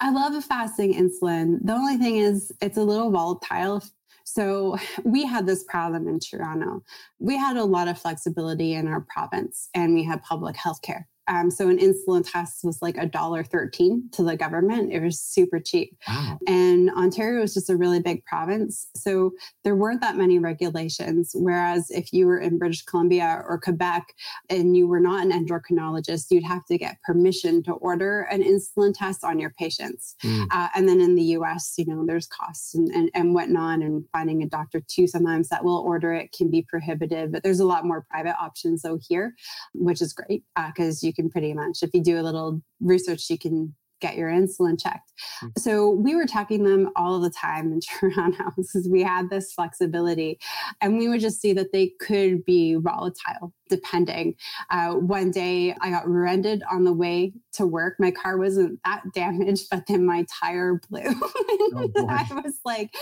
[0.00, 1.58] I love a fasting insulin.
[1.62, 3.82] The only thing is it's a little volatile.
[4.24, 6.82] So we had this problem in Toronto.
[7.18, 11.08] We had a lot of flexibility in our province and we had public health care
[11.28, 14.92] Um, so an insulin test was like a dollar thirteen to the government.
[14.92, 15.96] It was super cheap.
[16.08, 16.38] Wow.
[16.46, 19.32] And Ontario was just a really big province, so
[19.64, 21.32] there weren't that many regulations.
[21.34, 24.14] Whereas if you were in British Columbia or Quebec
[24.48, 28.94] and you were not an endocrinologist, you'd have to get permission to order an insulin
[28.96, 30.14] test on your patients.
[30.24, 30.46] Mm.
[30.50, 34.04] Uh, and then in the U.S., you know, there's costs and, and and whatnot, and
[34.12, 37.32] finding a doctor too sometimes that will order it can be prohibitive.
[37.32, 39.34] But there's a lot more private options though here,
[39.74, 43.28] which is great because uh, you can pretty much, if you do a little research,
[43.30, 45.12] you can get your insulin checked.
[45.42, 45.60] Mm-hmm.
[45.60, 50.38] So we were checking them all the time in Toronto because we had this flexibility
[50.80, 54.34] and we would just see that they could be volatile depending.
[54.70, 57.96] Uh, one day I got rear-ended on the way to work.
[57.98, 61.00] My car wasn't that damaged, but then my tire blew.
[61.04, 62.94] oh, I was like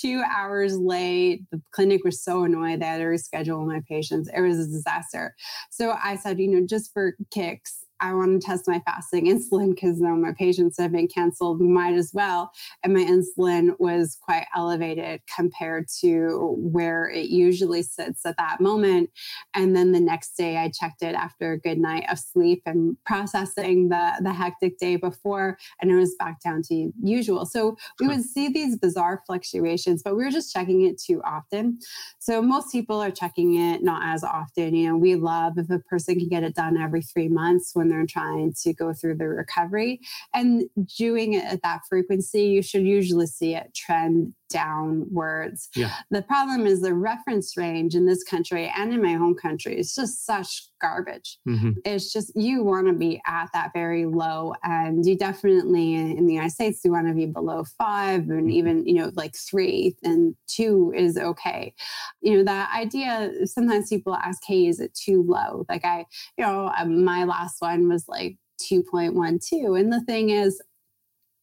[0.00, 1.44] two hours late.
[1.50, 4.28] The clinic was so annoyed they had to reschedule my patients.
[4.34, 5.34] It was a disaster.
[5.70, 9.74] So I said, you know, just for kicks, I want to test my fasting insulin
[9.74, 12.50] because now my patients have been canceled, might as well.
[12.82, 19.10] And my insulin was quite elevated compared to where it usually sits at that moment.
[19.54, 22.96] And then the next day I checked it after a good night of sleep and
[23.04, 27.46] processing the, the hectic day before, and it was back down to usual.
[27.46, 31.78] So we would see these bizarre fluctuations, but we were just checking it too often.
[32.18, 34.74] So most people are checking it not as often.
[34.74, 37.89] You know, we love if a person can get it done every three months when
[37.90, 40.00] they're trying to go through the recovery.
[40.34, 40.64] And
[40.96, 45.68] doing it at that frequency, you should usually see it trend downwards.
[45.74, 45.94] Yeah.
[46.10, 49.94] The problem is the reference range in this country and in my home country is
[49.94, 51.38] just such garbage.
[51.48, 51.70] Mm-hmm.
[51.84, 56.34] It's just you want to be at that very low and you definitely in the
[56.34, 58.50] United States you want to be below 5 and mm-hmm.
[58.50, 61.72] even you know like 3 and 2 is okay.
[62.20, 65.64] You know that idea sometimes people ask hey is it too low?
[65.68, 68.36] Like I you know um, my last one was like
[68.70, 70.60] 2.12 and the thing is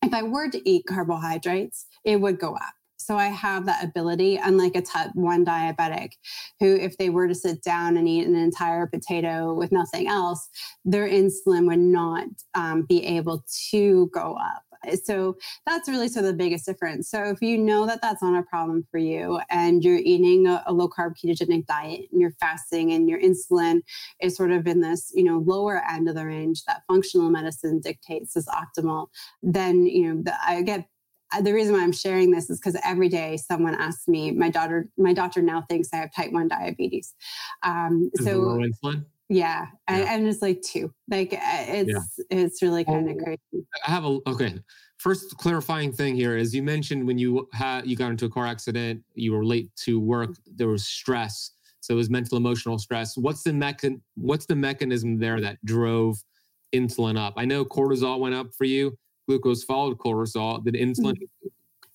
[0.03, 2.73] if I were to eat carbohydrates, it would go up.
[3.07, 6.09] So I have that ability, unlike a type 1 diabetic,
[6.59, 10.49] who, if they were to sit down and eat an entire potato with nothing else,
[10.83, 14.63] their insulin would not um, be able to go up.
[15.05, 17.09] So that's really sort of the biggest difference.
[17.09, 20.61] So if you know that that's not a problem for you and you're eating a,
[20.67, 23.83] a low carb ketogenic diet and you're fasting and your insulin
[24.21, 27.79] is sort of in this, you know, lower end of the range that functional medicine
[27.79, 29.07] dictates is optimal,
[29.41, 30.87] then, you know, the, I get
[31.41, 34.89] the reason why I'm sharing this is because every day someone asks me, my daughter,
[34.97, 37.13] my doctor now thinks I have type one diabetes.
[37.63, 39.05] Um, so insulin.
[39.29, 39.95] Yeah, yeah.
[39.95, 40.93] And, and, it's like two.
[41.09, 42.37] Like uh, it's yeah.
[42.37, 43.67] it's really kind of crazy.
[43.85, 44.59] I have a okay.
[44.99, 48.47] First clarifying thing here is you mentioned when you had you got into a car
[48.47, 50.29] accident, you were late to work.
[50.55, 53.17] There was stress, so it was mental emotional stress.
[53.17, 56.23] What's the mechan- What's the mechanism there that drove
[56.73, 57.33] insulin up?
[57.35, 61.47] I know cortisol went up for you glucose followed cortisol, did insulin mm-hmm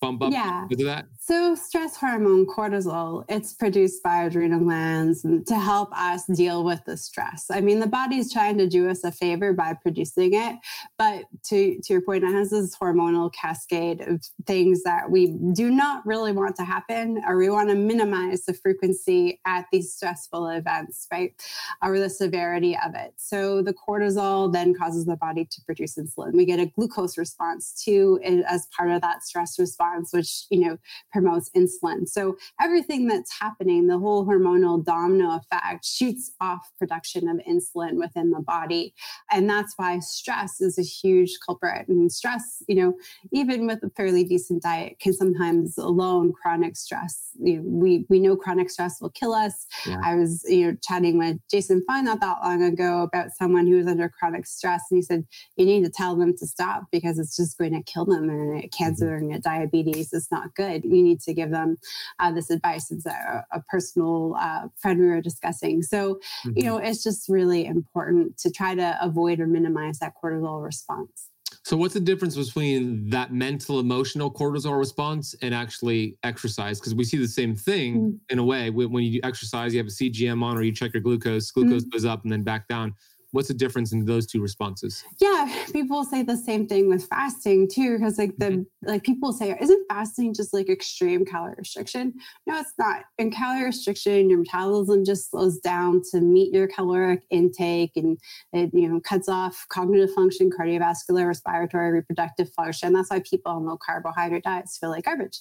[0.03, 0.65] bump up yeah.
[0.67, 1.05] because of that?
[1.25, 6.97] So stress hormone cortisol, it's produced by adrenal glands to help us deal with the
[6.97, 7.45] stress.
[7.49, 10.57] I mean, the body's trying to do us a favor by producing it,
[10.97, 15.71] but to to your point, it has this hormonal cascade of things that we do
[15.71, 20.47] not really want to happen, or we want to minimize the frequency at these stressful
[20.47, 21.33] events, right?
[21.81, 23.13] Or the severity of it.
[23.17, 26.33] So the cortisol then causes the body to produce insulin.
[26.33, 30.67] We get a glucose response too as part of that stress response response, which, you
[30.67, 30.77] know,
[31.13, 32.07] promotes insulin.
[32.09, 38.31] So everything that's happening, the whole hormonal domino effect shoots off production of insulin within
[38.31, 38.93] the body.
[39.31, 41.87] And that's why stress is a huge culprit.
[41.87, 42.93] And stress, you know,
[43.31, 47.29] even with a fairly decent diet, can sometimes alone chronic stress.
[47.39, 49.65] You know, we we know chronic stress will kill us.
[49.85, 50.01] Yeah.
[50.03, 53.77] I was, you know, chatting with Jason Fung not that long ago about someone who
[53.77, 57.19] was under chronic stress, and he said, you need to tell them to stop because
[57.19, 59.31] it's just going to kill them and cancer mm-hmm.
[59.31, 60.83] and diabetes diabetes is not good.
[60.83, 61.77] You need to give them
[62.19, 62.91] uh, this advice.
[62.91, 65.81] It's a, a personal uh, friend we were discussing.
[65.81, 66.51] So, mm-hmm.
[66.55, 71.29] you know, it's just really important to try to avoid or minimize that cortisol response.
[71.65, 76.79] So, what's the difference between that mental, emotional cortisol response and actually exercise?
[76.79, 78.15] Because we see the same thing mm-hmm.
[78.29, 78.69] in a way.
[78.69, 81.89] When you exercise, you have a CGM on, or you check your glucose, glucose mm-hmm.
[81.89, 82.95] goes up and then back down
[83.33, 85.03] what's the difference in those two responses?
[85.19, 88.89] Yeah people say the same thing with fasting too because like the mm-hmm.
[88.89, 92.13] like people say isn't fasting just like extreme calorie restriction?
[92.45, 93.03] No it's not.
[93.17, 98.17] In calorie restriction your metabolism just slows down to meet your caloric intake and
[98.53, 102.93] it you know cuts off cognitive function cardiovascular respiratory reproductive function.
[102.93, 105.39] That's why people on low carbohydrate diets feel like garbage.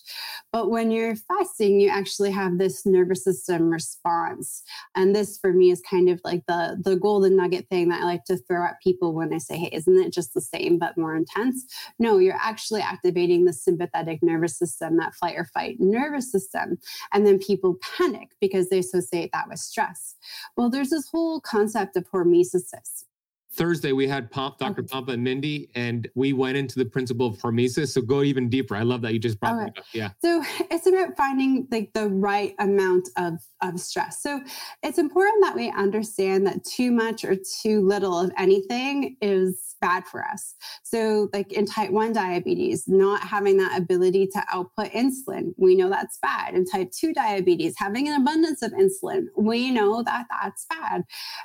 [0.51, 4.63] But when you're fasting you actually have this nervous system response.
[4.97, 8.05] And this for me is kind of like the the golden nugget thing that I
[8.05, 10.97] like to throw at people when I say, hey, isn't it just the same but
[10.97, 11.65] more intense?
[11.99, 16.79] No, you're actually activating the sympathetic nervous system, that flight or fight nervous system.
[17.13, 20.17] And then people panic because they associate that with stress.
[20.57, 22.67] Well, there's this whole concept of hormesis
[23.55, 24.83] Thursday we had Pomp, Dr.
[24.83, 27.89] Pompa and Mindy, and we went into the principle of hormesis.
[27.89, 28.75] So go even deeper.
[28.75, 29.85] I love that you just brought that up.
[29.93, 30.11] Yeah.
[30.23, 34.23] So it's about finding like the right amount of, of stress.
[34.23, 34.41] So
[34.83, 40.07] it's important that we understand that too much or too little of anything is bad
[40.07, 40.55] for us.
[40.83, 45.91] So like in type 1 diabetes, not having that ability to output insulin, we know
[45.91, 46.55] that's bad.
[46.55, 51.03] In type 2 diabetes, having an abundance of insulin, we know that that's bad.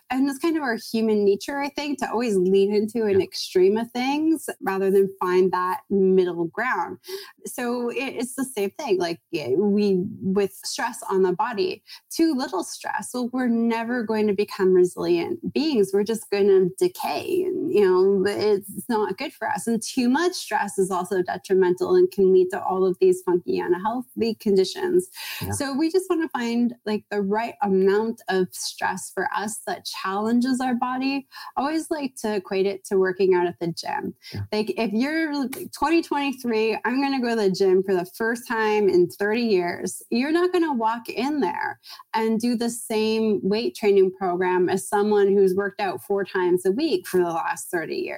[0.10, 3.76] And it's kind of our human nature, I think to always lean into an extreme
[3.76, 7.00] of things rather than find that middle ground.
[7.46, 9.00] So it's the same thing.
[9.00, 14.34] Like we, with stress on the body, too little stress, well, we're never going to
[14.34, 15.90] become resilient beings.
[15.92, 17.44] We're just going to decay.
[17.44, 19.68] And, you know, it's not good for us.
[19.68, 23.60] And too much stress is also detrimental and can lead to all of these funky,
[23.60, 25.08] unhealthy conditions.
[25.42, 25.52] Yeah.
[25.52, 29.86] So we just want to find like the right amount of stress for us that
[29.86, 31.28] challenges our body.
[31.56, 34.16] I always like to equate it to working out at the gym.
[34.34, 34.42] Yeah.
[34.52, 38.90] Like if you're 2023, I'm going to go to the gym for the first time
[38.90, 41.80] in 30 years, you're not going to walk in there
[42.14, 46.72] and do the same weight training program as someone who's worked out four times a
[46.72, 48.17] week for the last 30 years.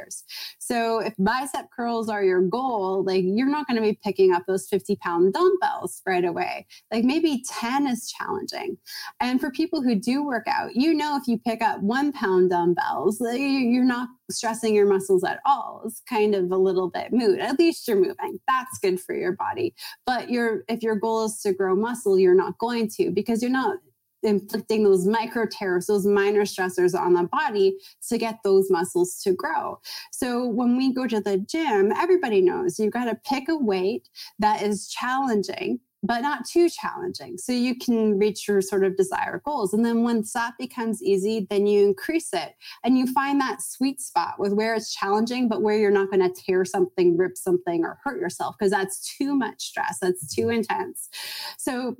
[0.59, 4.43] So if bicep curls are your goal, like you're not going to be picking up
[4.47, 6.67] those 50 pound dumbbells right away.
[6.91, 8.77] Like maybe 10 is challenging.
[9.19, 12.51] And for people who do work out, you know, if you pick up one pound
[12.51, 15.81] dumbbells, you're not stressing your muscles at all.
[15.85, 17.39] It's kind of a little bit mood.
[17.39, 18.39] At least you're moving.
[18.47, 19.73] That's good for your body.
[20.05, 23.51] But you're if your goal is to grow muscle, you're not going to because you're
[23.51, 23.77] not
[24.23, 27.77] inflicting those micro tears, those minor stressors on the body
[28.09, 29.79] to get those muscles to grow.
[30.11, 34.09] So when we go to the gym, everybody knows you've got to pick a weight
[34.39, 37.37] that is challenging but not too challenging.
[37.37, 39.73] So you can reach your sort of desired goals.
[39.73, 42.53] And then once that becomes easy, then you increase it
[42.83, 46.21] and you find that sweet spot with where it's challenging, but where you're not going
[46.21, 49.97] to tear something, rip something, or hurt yourself because that's too much stress.
[50.01, 51.09] That's too intense.
[51.57, 51.97] So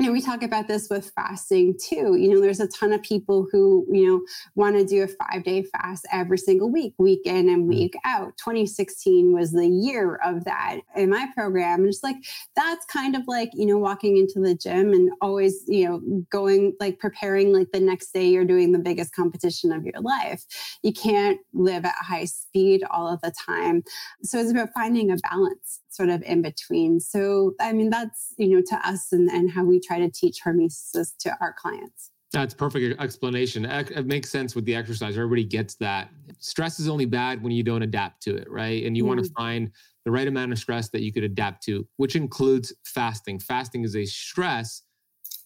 [0.00, 2.16] you know, we talk about this with fasting too.
[2.16, 4.20] You know, there's a ton of people who, you know,
[4.56, 7.68] want to do a five day fast every single week, week in and mm.
[7.68, 8.36] week out.
[8.38, 11.80] 2016 was the year of that in my program.
[11.80, 12.16] And it's like,
[12.56, 16.74] that's kind of like, you know, walking into the gym and always, you know, going
[16.80, 20.42] like preparing like the next day you're doing the biggest competition of your life.
[20.82, 23.84] You can't live at high speed all of the time.
[24.24, 27.00] So it's about finding a balance sort of in between.
[27.00, 30.38] So, I mean, that's, you know, to us and, and how we try to teach
[30.44, 32.10] hormesis to our clients.
[32.32, 33.64] That's perfect explanation.
[33.64, 35.16] It makes sense with the exercise.
[35.16, 36.10] Everybody gets that.
[36.40, 38.84] Stress is only bad when you don't adapt to it, right?
[38.84, 39.40] And you want to mm-hmm.
[39.40, 39.70] find
[40.04, 43.38] the right amount of stress that you could adapt to, which includes fasting.
[43.38, 44.82] Fasting is a stress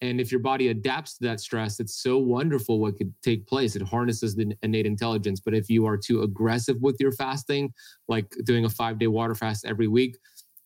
[0.01, 3.75] and if your body adapts to that stress, it's so wonderful what could take place.
[3.75, 5.41] It harnesses the innate intelligence.
[5.41, 7.73] But if you are too aggressive with your fasting,
[8.07, 10.17] like doing a five day water fast every week,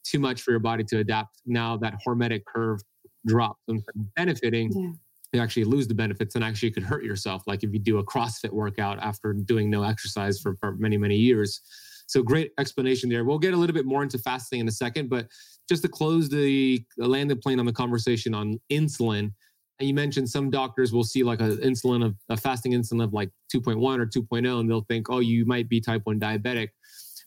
[0.04, 1.40] too much for your body to adapt.
[1.46, 2.82] Now that hormetic curve
[3.26, 3.82] drops and
[4.16, 4.72] benefiting.
[4.72, 4.90] Yeah.
[5.32, 7.44] You actually lose the benefits and actually could hurt yourself.
[7.46, 11.16] Like if you do a CrossFit workout after doing no exercise for, for many, many
[11.16, 11.62] years.
[12.06, 13.24] So great explanation there.
[13.24, 15.28] We'll get a little bit more into fasting in a second, but
[15.68, 19.32] just to close the, the landing plane on the conversation on insulin,
[19.78, 23.12] and you mentioned some doctors will see like an insulin of a fasting insulin of
[23.12, 26.68] like 2.1 or 2.0, and they'll think, oh, you might be type 1 diabetic.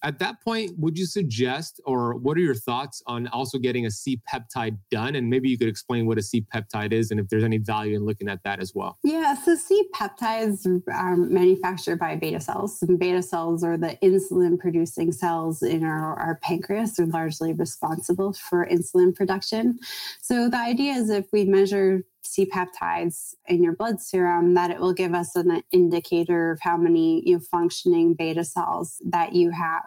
[0.03, 3.91] At that point, would you suggest, or what are your thoughts on also getting a
[3.91, 5.15] C peptide done?
[5.15, 7.95] And maybe you could explain what a C peptide is and if there's any value
[7.95, 8.97] in looking at that as well.
[9.03, 12.81] Yeah, so C peptides are manufactured by beta cells.
[12.81, 16.95] And beta cells are the insulin producing cells in our, our pancreas.
[16.95, 19.79] They're largely responsible for insulin production.
[20.21, 24.79] So the idea is if we measure C peptides in your blood serum, that it
[24.79, 29.51] will give us an indicator of how many you know, functioning beta cells that you
[29.51, 29.83] have.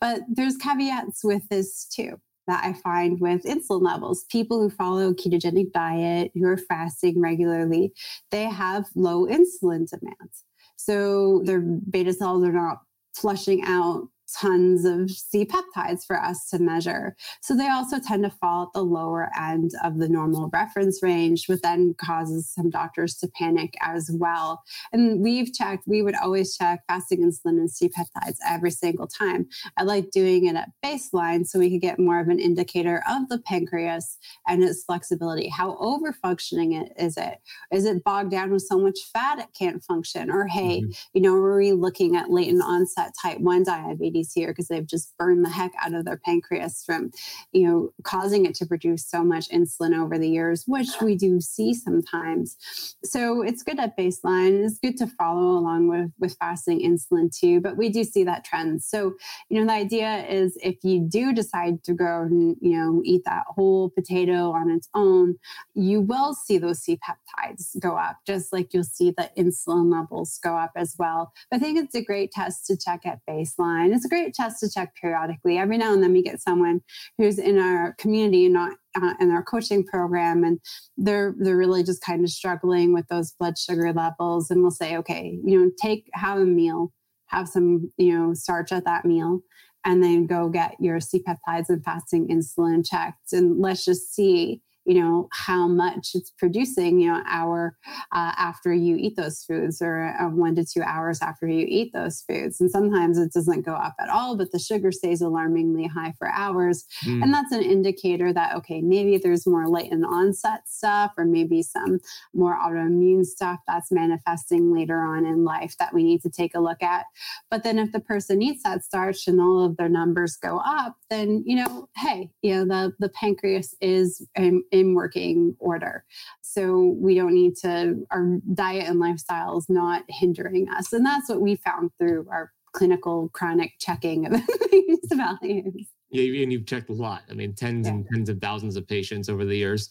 [0.00, 4.24] But there's caveats with this too that I find with insulin levels.
[4.24, 7.92] People who follow ketogenic diet, who are fasting regularly,
[8.30, 10.44] they have low insulin demands.
[10.76, 12.78] So their beta cells are not
[13.14, 17.16] flushing out tons of C peptides for us to measure.
[17.40, 21.46] So they also tend to fall at the lower end of the normal reference range,
[21.48, 24.62] which then causes some doctors to panic as well.
[24.92, 29.48] And we've checked, we would always check fasting insulin and C peptides every single time.
[29.76, 33.28] I like doing it at baseline so we could get more of an indicator of
[33.28, 34.18] the pancreas
[34.48, 35.48] and its flexibility.
[35.48, 37.38] How over functioning it is it?
[37.72, 40.30] Is it bogged down with so much fat it can't function?
[40.30, 40.90] Or hey, mm-hmm.
[41.14, 45.16] you know, are we looking at latent onset type 1 diabetes here because they've just
[45.18, 47.10] burned the heck out of their pancreas from,
[47.52, 51.40] you know, causing it to produce so much insulin over the years, which we do
[51.40, 52.56] see sometimes.
[53.02, 54.64] So it's good at baseline.
[54.64, 58.44] It's good to follow along with, with fasting insulin too, but we do see that
[58.44, 58.82] trend.
[58.82, 59.14] So,
[59.48, 63.22] you know, the idea is if you do decide to go and, you know, eat
[63.24, 65.36] that whole potato on its own,
[65.74, 70.38] you will see those C peptides go up, just like you'll see the insulin levels
[70.42, 71.32] go up as well.
[71.50, 73.94] But I think it's a great test to check at baseline.
[73.94, 75.56] It's a great test to check periodically.
[75.56, 76.82] Every now and then we get someone
[77.16, 80.60] who's in our community and not uh, in our coaching program and
[80.98, 84.98] they're they're really just kind of struggling with those blood sugar levels and we'll say
[84.98, 86.92] okay you know take have a meal
[87.28, 89.40] have some you know starch at that meal
[89.86, 94.60] and then go get your c peptides and fasting insulin checked and let's just see
[94.84, 97.76] you know how much it's producing you know hour
[98.12, 101.92] uh, after you eat those foods or uh, one to two hours after you eat
[101.92, 102.60] those foods.
[102.60, 106.28] And sometimes it doesn't go up at all but the sugar stays alarmingly high for
[106.28, 106.84] hours.
[107.04, 107.22] Mm.
[107.22, 112.00] and that's an indicator that okay maybe there's more latent onset stuff or maybe some
[112.34, 116.60] more autoimmune stuff that's manifesting later on in life that we need to take a
[116.60, 117.06] look at.
[117.50, 120.96] But then if the person eats that starch and all of their numbers go up
[121.10, 126.04] then you know hey you know the the pancreas is um, in working order.
[126.40, 130.92] So we don't need to, our diet and lifestyle is not hindering us.
[130.92, 134.32] And that's what we found through our clinical chronic checking of
[134.72, 135.86] these values.
[136.10, 137.22] Yeah, and you've checked a lot.
[137.30, 137.92] I mean, tens yeah.
[137.92, 139.88] and tens of thousands of patients over the years.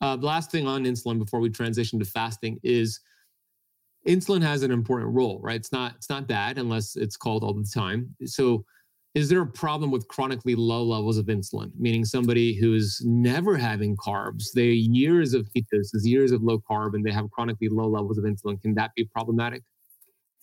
[0.00, 3.00] Uh, the last thing on insulin before we transition to fasting is
[4.06, 5.56] insulin has an important role, right?
[5.56, 8.14] It's not it's not bad unless it's called all the time.
[8.24, 8.64] So
[9.14, 11.70] is there a problem with chronically low levels of insulin?
[11.76, 17.04] Meaning somebody who's never having carbs they years of ketosis years of low carb and
[17.04, 19.62] they have chronically low levels of insulin can that be problematic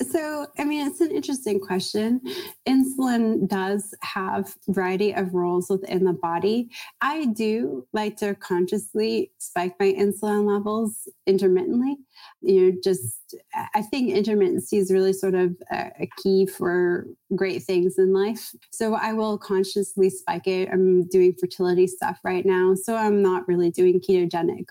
[0.02, 2.22] so, I mean, it's an interesting question.
[2.68, 6.70] Insulin does have variety of roles within the body.
[7.02, 11.98] I do like to consciously spike my insulin levels intermittently.
[12.42, 13.36] You know, just
[13.74, 18.54] I think intermittency is really sort of a, a key for great things in life.
[18.72, 20.70] So I will consciously spike it.
[20.72, 24.66] I'm doing fertility stuff right now, so I'm not really doing ketogenic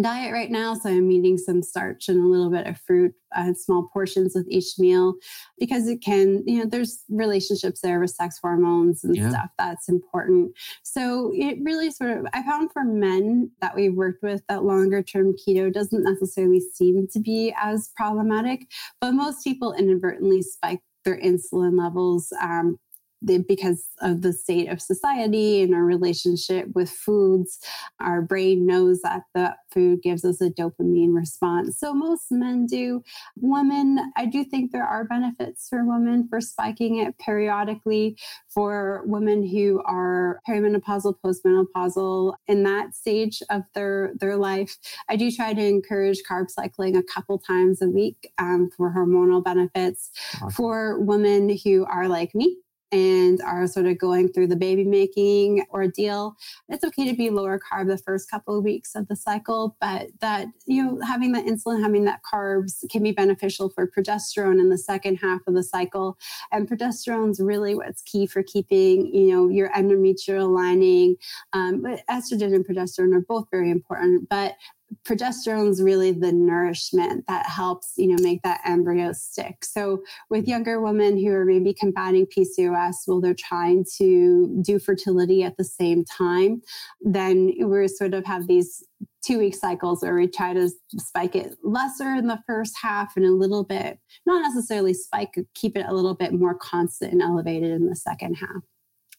[0.00, 0.74] diet right now.
[0.74, 4.46] So I'm eating some starch and a little bit of fruit, uh, small portions with
[4.48, 5.14] each meal,
[5.58, 9.30] because it can, you know, there's relationships there with sex hormones and yeah.
[9.30, 10.52] stuff that's important.
[10.84, 15.02] So it really sort of, I found for men that we've worked with that longer
[15.02, 18.66] term keto doesn't necessarily seem to be as problematic,
[19.00, 22.78] but most people inadvertently spike their insulin levels um,
[23.24, 27.58] because of the state of society and our relationship with foods,
[28.00, 31.78] our brain knows that the food gives us a dopamine response.
[31.78, 33.02] So most men do.
[33.36, 38.16] Women, I do think there are benefits for women for spiking it periodically.
[38.48, 44.76] For women who are perimenopausal, postmenopausal, in that stage of their their life,
[45.08, 49.44] I do try to encourage carb cycling a couple times a week um, for hormonal
[49.44, 50.10] benefits.
[50.36, 50.50] Awesome.
[50.50, 52.56] For women who are like me,
[52.92, 56.36] and are sort of going through the baby making ordeal,
[56.68, 60.08] it's okay to be lower carb the first couple of weeks of the cycle, but
[60.20, 64.70] that, you know, having that insulin, having that carbs can be beneficial for progesterone in
[64.70, 66.18] the second half of the cycle.
[66.52, 71.16] And progesterone is really what's key for keeping, you know, your endometrial lining.
[71.52, 74.56] Um, but estrogen and progesterone are both very important, but
[75.04, 79.64] progesterone is really the nourishment that helps you know make that embryo stick.
[79.64, 80.50] So with mm-hmm.
[80.50, 85.64] younger women who are maybe combating pcos while they're trying to do fertility at the
[85.64, 86.62] same time
[87.00, 88.82] then we sort of have these
[89.24, 93.24] two week cycles where we try to spike it lesser in the first half and
[93.24, 97.70] a little bit not necessarily spike keep it a little bit more constant and elevated
[97.70, 98.62] in the second half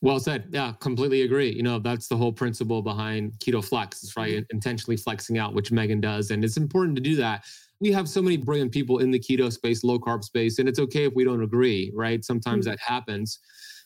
[0.01, 0.49] well said.
[0.51, 1.51] Yeah, completely agree.
[1.51, 4.33] You know, that's the whole principle behind Keto Flex, is right?
[4.33, 4.55] Mm-hmm.
[4.55, 6.31] Intentionally flexing out, which Megan does.
[6.31, 7.45] And it's important to do that.
[7.79, 10.79] We have so many brilliant people in the keto space, low carb space, and it's
[10.79, 12.23] okay if we don't agree, right?
[12.23, 12.71] Sometimes mm-hmm.
[12.71, 13.39] that happens.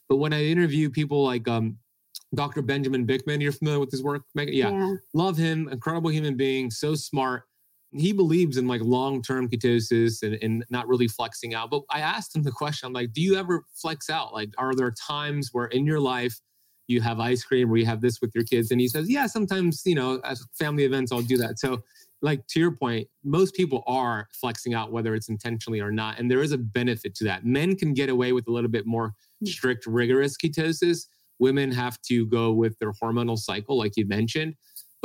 [0.09, 1.77] But when I interview people like um,
[2.33, 2.61] Dr.
[2.61, 4.53] Benjamin Bikman, you're familiar with his work, Megan?
[4.53, 4.71] Yeah.
[4.71, 4.95] yeah.
[5.13, 7.43] Love him, incredible human being, so smart
[7.99, 11.69] he believes in like long-term ketosis and, and not really flexing out.
[11.69, 14.33] But I asked him the question, I'm like, do you ever flex out?
[14.33, 16.39] Like, are there times where in your life
[16.87, 18.71] you have ice cream or you have this with your kids?
[18.71, 21.59] And he says, yeah, sometimes, you know, at family events, I'll do that.
[21.59, 21.83] So
[22.21, 26.19] like to your point, most people are flexing out, whether it's intentionally or not.
[26.19, 27.45] And there is a benefit to that.
[27.45, 29.47] Men can get away with a little bit more hmm.
[29.47, 31.05] strict, rigorous ketosis.
[31.39, 34.55] Women have to go with their hormonal cycle, like you mentioned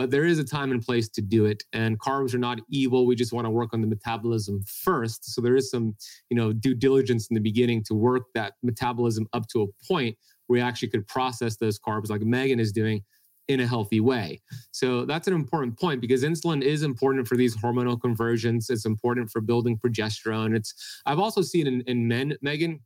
[0.00, 3.04] but there is a time and place to do it and carbs are not evil.
[3.04, 5.34] We just want to work on the metabolism first.
[5.34, 5.94] So there is some
[6.30, 10.16] you know due diligence in the beginning to work that metabolism up to a point
[10.46, 13.04] where you actually could process those carbs like megan is doing
[13.46, 14.40] in a healthy way.
[14.70, 18.70] So that's an important point because insulin is important for these hormonal conversions.
[18.70, 20.56] It's important for building progesterone.
[20.56, 22.80] It's i've also seen in, in men megan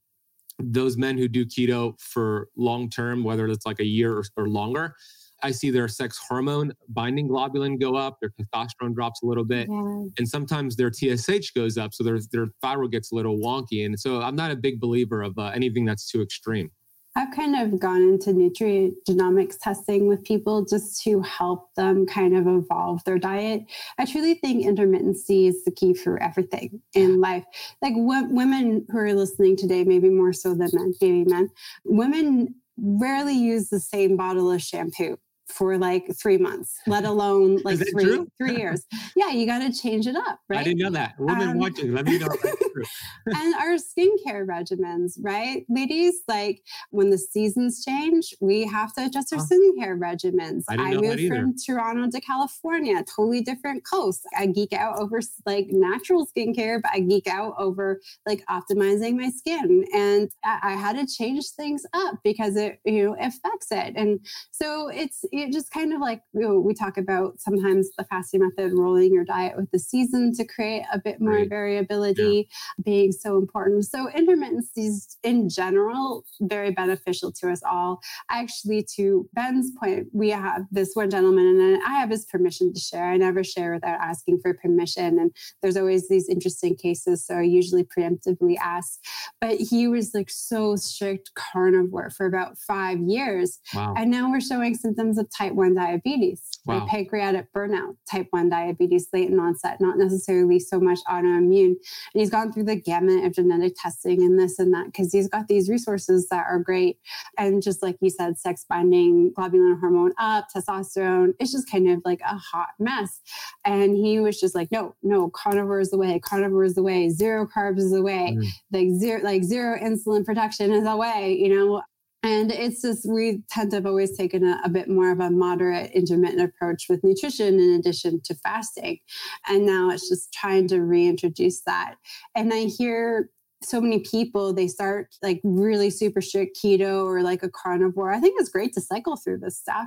[0.59, 4.49] those men who do keto for long term whether it's like a year or, or
[4.49, 4.97] longer
[5.45, 9.69] I see their sex hormone binding globulin go up, their testosterone drops a little bit,
[9.71, 10.05] yeah.
[10.19, 13.85] and sometimes their TSH goes up, so their their thyroid gets a little wonky.
[13.85, 16.71] And so I'm not a big believer of uh, anything that's too extreme.
[17.15, 22.35] I've kind of gone into nutrient genomics testing with people just to help them kind
[22.37, 23.65] of evolve their diet.
[23.99, 27.45] I truly think intermittency is the key for everything in life.
[27.83, 31.51] Like w- women who are listening today, maybe more so than men, maybe men,
[31.85, 35.17] women rarely use the same bottle of shampoo
[35.49, 38.85] for like three months, let alone like three three years.
[39.17, 40.61] Yeah, you got to change it up, right?
[40.61, 41.15] I didn't know that.
[41.19, 42.27] Women um, watching, let me know.
[43.27, 46.23] and our skincare regimens, right, ladies?
[46.27, 49.45] Like when the seasons change, we have to adjust our huh.
[49.45, 50.65] skincare regimens.
[50.69, 54.23] I, I moved from Toronto to California, totally different coast.
[54.37, 59.31] I geek out over like natural skincare, but I geek out over like optimizing my
[59.31, 63.95] skin, and I, I had to change things up because it you know affects it,
[63.97, 64.19] and
[64.51, 68.41] so it's it just kind of like you know, we talk about sometimes the fasting
[68.41, 71.49] method, rolling your diet with the season to create a bit more right.
[71.49, 72.83] variability yeah.
[72.85, 73.85] being so important.
[73.85, 78.01] So intermittencies in general, very beneficial to us all.
[78.31, 82.81] Actually, to Ben's point, we have this one gentleman and I have his permission to
[82.81, 83.11] share.
[83.11, 85.19] I never share without asking for permission.
[85.19, 87.27] And there's always these interesting cases.
[87.27, 88.99] So I usually preemptively ask.
[89.41, 93.59] But he was like so strict carnivore for about five years.
[93.75, 93.95] Wow.
[93.97, 96.79] And now we're showing symptoms of type 1 diabetes, wow.
[96.79, 101.75] like pancreatic burnout, type 1 diabetes, late in onset, not necessarily so much autoimmune.
[101.75, 101.77] And
[102.15, 105.49] he's gone through the gamut of genetic testing and this and that because he's got
[105.49, 106.99] these resources that are great.
[107.39, 112.03] And just like you said, sex binding, globulin hormone up, testosterone, it's just kind of
[112.05, 113.21] like a hot mess.
[113.65, 117.09] And he was just like, no, no, carnivore is the way, carnivore is the way,
[117.09, 118.47] zero carbs is the way, mm.
[118.73, 121.83] like zero, like zero insulin production is the way, you know,
[122.25, 125.31] and it's just, we tend to have always taken a, a, bit more of a
[125.31, 128.99] moderate, intermittent approach with nutrition in addition to fasting.
[129.47, 131.97] And now it's just trying to reintroduce that.
[132.35, 133.29] And I hear
[133.65, 138.13] so many people they start like really super strict keto or like a carnivore.
[138.13, 139.87] I think it's great to cycle through this stuff.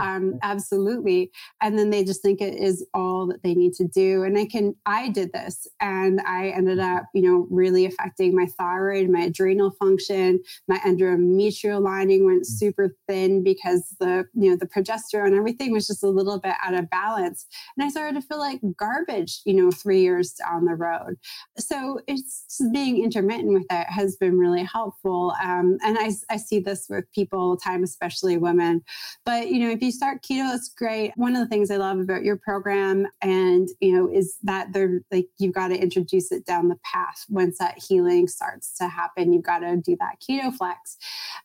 [0.00, 1.30] Um, absolutely.
[1.60, 4.22] And then they just think it is all that they need to do.
[4.22, 8.46] And i can i did this and i ended up you know really affecting my
[8.58, 10.40] thyroid my adrenal function.
[10.68, 12.46] My endometrial lining went mm.
[12.46, 16.74] super thin because the you know the progesterone everything was just a little bit out
[16.74, 17.46] of balance.
[17.76, 21.16] And i started to feel like garbage you know three years down the road.
[21.58, 25.34] So it's being inter intermittent with it has been really helpful.
[25.42, 28.82] Um, and I, I see this with people time, especially women.
[29.24, 31.12] But, you know, if you start keto, it's great.
[31.16, 35.00] One of the things I love about your program and, you know, is that they're
[35.10, 37.24] like, you've got to introduce it down the path.
[37.28, 40.96] Once that healing starts to happen, you've got to do that keto flex.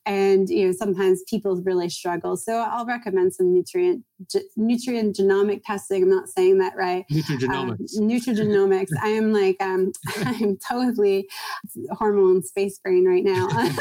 [0.05, 2.38] And, you know, sometimes people really struggle.
[2.38, 4.03] So I'll recommend some nutrient
[4.55, 6.03] nutrient genomic testing.
[6.03, 7.05] I'm not saying that right.
[7.11, 7.97] Nutrigenomics.
[7.97, 8.89] Um, nutrigenomics.
[9.01, 9.91] I am like um,
[10.26, 11.30] I'm totally
[11.91, 13.47] hormone space brain right now.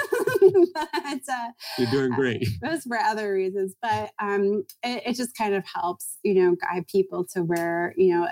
[0.75, 2.47] but, uh, You're doing great.
[2.63, 6.87] Those for other reasons, but um, it, it, just kind of helps, you know, guide
[6.89, 8.27] people to where you know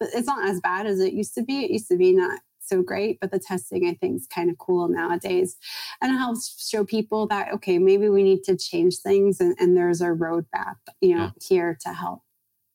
[0.00, 1.64] it's not as bad as it used to be.
[1.64, 4.58] It used to be not so great, but the testing I think is kind of
[4.58, 5.56] cool nowadays.
[6.00, 9.76] And it helps show people that, okay, maybe we need to change things and, and
[9.76, 11.30] there's a roadmap, you know, yeah.
[11.40, 12.22] here to help.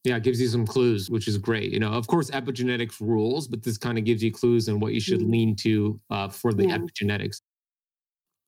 [0.05, 1.71] Yeah, it gives you some clues, which is great.
[1.71, 4.93] You know, of course, epigenetics rules, but this kind of gives you clues on what
[4.93, 5.31] you should mm-hmm.
[5.31, 6.77] lean to uh, for the yeah.
[6.77, 7.41] epigenetics.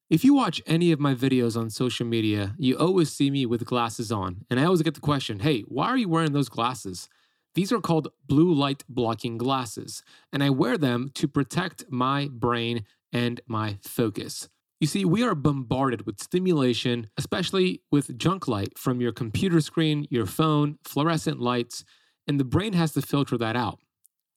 [0.09, 3.65] If you watch any of my videos on social media, you always see me with
[3.65, 4.45] glasses on.
[4.49, 7.09] And I always get the question hey, why are you wearing those glasses?
[7.53, 12.85] These are called blue light blocking glasses, and I wear them to protect my brain
[13.11, 14.47] and my focus.
[14.79, 20.07] You see, we are bombarded with stimulation, especially with junk light from your computer screen,
[20.09, 21.83] your phone, fluorescent lights,
[22.27, 23.79] and the brain has to filter that out.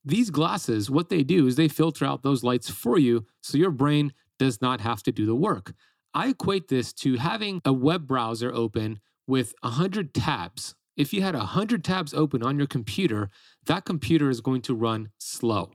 [0.05, 3.71] These glasses, what they do is they filter out those lights for you so your
[3.71, 5.73] brain does not have to do the work.
[6.13, 10.75] I equate this to having a web browser open with 100 tabs.
[10.97, 13.31] If you had 100 tabs open on your computer,
[13.67, 15.73] that computer is going to run slow.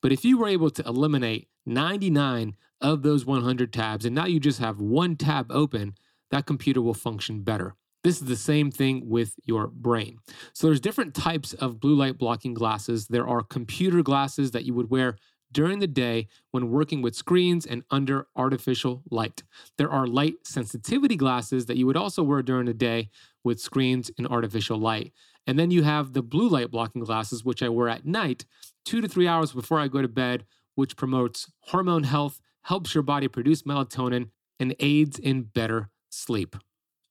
[0.00, 4.40] But if you were able to eliminate 99 of those 100 tabs and now you
[4.40, 5.94] just have one tab open,
[6.30, 7.74] that computer will function better.
[8.02, 10.18] This is the same thing with your brain.
[10.54, 13.06] So there's different types of blue light blocking glasses.
[13.06, 15.16] There are computer glasses that you would wear
[15.52, 19.42] during the day when working with screens and under artificial light.
[19.76, 23.10] There are light sensitivity glasses that you would also wear during the day
[23.44, 25.12] with screens and artificial light.
[25.46, 28.44] And then you have the blue light blocking glasses, which I wear at night,
[28.84, 33.02] two to three hours before I go to bed, which promotes hormone health, helps your
[33.02, 34.30] body produce melatonin,
[34.60, 36.56] and aids in better sleep.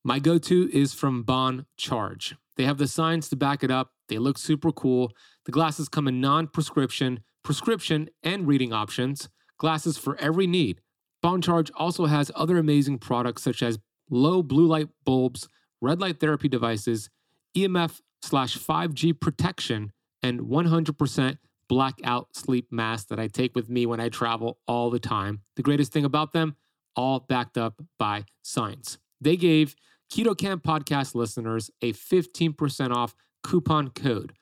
[0.03, 2.35] My go to is from Bon Charge.
[2.57, 3.91] They have the science to back it up.
[4.07, 5.11] They look super cool.
[5.45, 9.29] The glasses come in non prescription, prescription, and reading options.
[9.57, 10.81] Glasses for every need.
[11.21, 13.79] Bon Charge also has other amazing products such as
[14.09, 15.47] low blue light bulbs,
[15.81, 17.09] red light therapy devices,
[17.55, 19.91] EMF slash 5G protection,
[20.23, 24.99] and 100% blackout sleep mask that I take with me when I travel all the
[24.99, 25.41] time.
[25.55, 26.55] The greatest thing about them,
[26.95, 28.97] all backed up by science.
[29.19, 29.75] They gave
[30.11, 34.33] Keto Kamp podcast listeners a 15% off coupon code.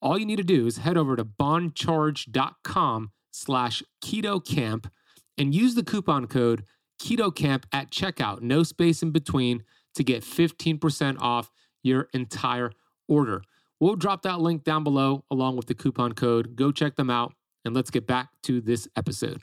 [0.00, 4.90] All you need to do is head over to boncharge.com slash keto kamp
[5.36, 6.64] and use the coupon code
[7.00, 9.62] keto kamp at checkout, no space in between,
[9.94, 11.50] to get 15% off
[11.82, 12.72] your entire
[13.08, 13.42] order.
[13.80, 16.56] We'll drop that link down below along with the coupon code.
[16.56, 17.34] Go check them out
[17.64, 19.42] and let's get back to this episode.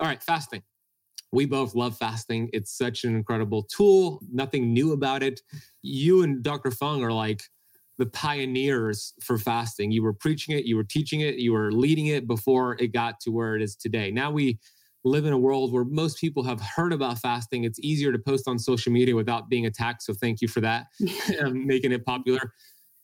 [0.00, 0.62] All right, fasting.
[1.32, 2.50] We both love fasting.
[2.52, 4.20] It's such an incredible tool.
[4.30, 5.40] Nothing new about it.
[5.82, 6.70] You and Dr.
[6.70, 7.42] Fung are like
[7.98, 9.92] the pioneers for fasting.
[9.92, 13.20] You were preaching it, you were teaching it, you were leading it before it got
[13.20, 14.10] to where it is today.
[14.10, 14.58] Now we
[15.04, 17.64] live in a world where most people have heard about fasting.
[17.64, 20.02] It's easier to post on social media without being attacked.
[20.02, 20.86] So thank you for that,
[21.40, 22.52] um, making it popular.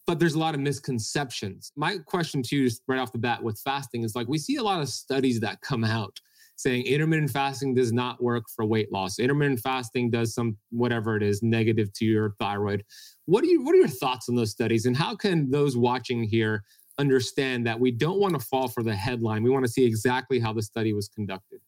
[0.06, 1.72] But there's a lot of misconceptions.
[1.76, 4.56] My question to you, just right off the bat with fasting, is like we see
[4.56, 6.18] a lot of studies that come out
[6.56, 9.20] saying intermittent fasting does not work for weight loss.
[9.20, 12.84] Intermittent fasting does some whatever it is negative to your thyroid.
[13.26, 16.24] What are you what are your thoughts on those studies and how can those watching
[16.24, 16.64] here
[16.98, 19.42] understand that we don't want to fall for the headline.
[19.42, 21.60] We want to see exactly how the study was conducted.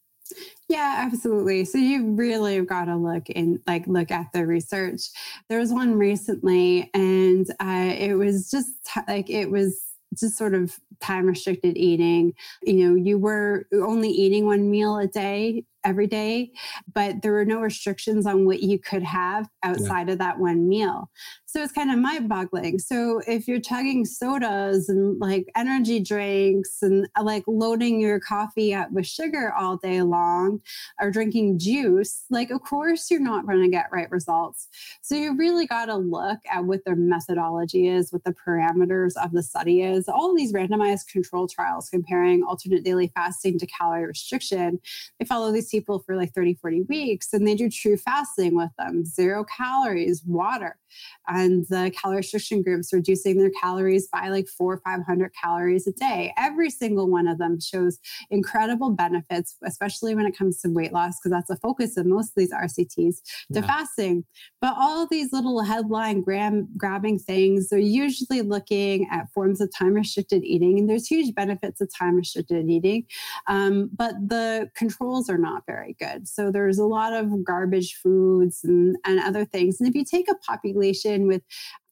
[0.69, 1.65] Yeah, absolutely.
[1.65, 5.09] So you really got to look and like look at the research.
[5.49, 8.71] There was one recently, and uh, it was just
[9.09, 9.81] like it was
[10.19, 12.35] just sort of time restricted eating.
[12.63, 16.53] You know, you were only eating one meal a day every day,
[16.93, 20.13] but there were no restrictions on what you could have outside yeah.
[20.13, 21.11] of that one meal.
[21.53, 22.79] So it's kind of mind boggling.
[22.79, 28.73] So if you're chugging sodas and like energy drinks and uh, like loading your coffee
[28.73, 30.61] up with sugar all day long
[31.01, 34.69] or drinking juice, like, of course, you're not going to get right results.
[35.03, 39.33] So you really got to look at what their methodology is, what the parameters of
[39.33, 40.09] the study is.
[40.09, 44.79] All these randomized control trials comparing alternate daily fasting to calorie restriction,
[45.19, 48.71] they follow these people for like 30, 40 weeks and they do true fasting with
[48.79, 50.77] them, zero calories, water
[51.29, 55.93] and the calorie restriction groups reducing their calories by like four or 500 calories a
[55.93, 56.33] day.
[56.37, 57.99] Every single one of them shows
[58.31, 62.31] incredible benefits, especially when it comes to weight loss, because that's the focus of most
[62.31, 63.17] of these RCTs
[63.53, 63.67] to yeah.
[63.67, 64.25] fasting.
[64.61, 69.95] But all these little headline gram grabbing things, they're usually looking at forms of time
[69.95, 73.07] restricted eating, and there's huge benefits of time restricted eating.
[73.47, 76.29] Um, but the controls are not very good.
[76.29, 79.81] So there's a lot of garbage foods and, and other things.
[79.81, 80.80] And if you take a population
[81.27, 81.43] with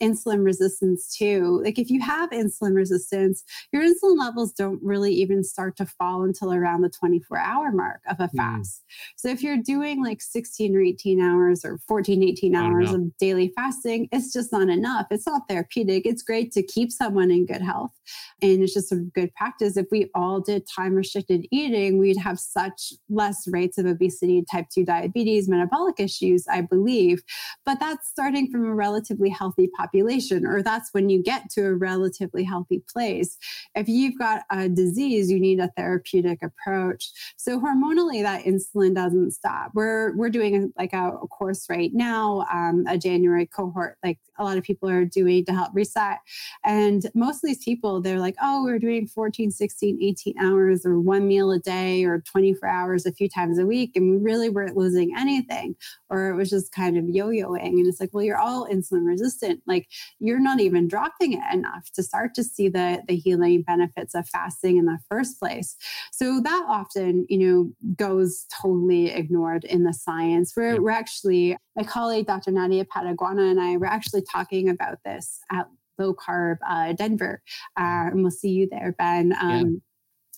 [0.02, 1.60] insulin resistance too.
[1.64, 6.22] Like if you have insulin resistance, your insulin levels don't really even start to fall
[6.22, 8.36] until around the 24 hour mark of a hmm.
[8.36, 8.82] fast.
[8.82, 8.92] Mm.
[9.16, 13.52] So if you're doing like 16 or 18 hours or 14, 18 hours of daily
[13.56, 15.06] fasting, it's just not enough.
[15.10, 16.06] It's not therapeutic.
[16.06, 17.92] It's great to keep someone in good health.
[18.40, 19.76] And it's just a good practice.
[19.76, 24.66] If we all did time restricted eating, we'd have such less rates of obesity, type
[24.72, 27.22] 2 diabetes, metabolic issues, I believe.
[27.64, 31.74] But that's starting from a relatively healthy population or that's when you get to a
[31.74, 33.36] relatively healthy place.
[33.74, 37.10] If you've got a disease, you need a therapeutic approach.
[37.36, 39.72] So hormonally, that insulin doesn't stop.
[39.74, 44.44] We're we're doing like a, a course right now, um, a January cohort, like a
[44.44, 46.18] lot of people are doing to help reset.
[46.64, 51.00] And most of these people, they're like, oh, we're doing 14, 16, 18 hours or
[51.00, 53.92] one meal a day or 24 hours a few times a week.
[53.96, 55.74] And we really weren't losing anything.
[56.08, 57.78] Or it was just kind of yo yoing.
[57.78, 59.62] And it's like, well, you're all insulin resistant.
[59.66, 59.88] Like
[60.18, 64.28] you're not even dropping it enough to start to see the the healing benefits of
[64.28, 65.76] fasting in the first place
[66.12, 70.78] so that often you know goes totally ignored in the science we're, yeah.
[70.78, 75.66] we're actually my colleague dr nadia Pateguana and i were actually talking about this at
[75.98, 77.42] low carb uh, denver
[77.78, 79.82] uh, and we'll see you there ben um,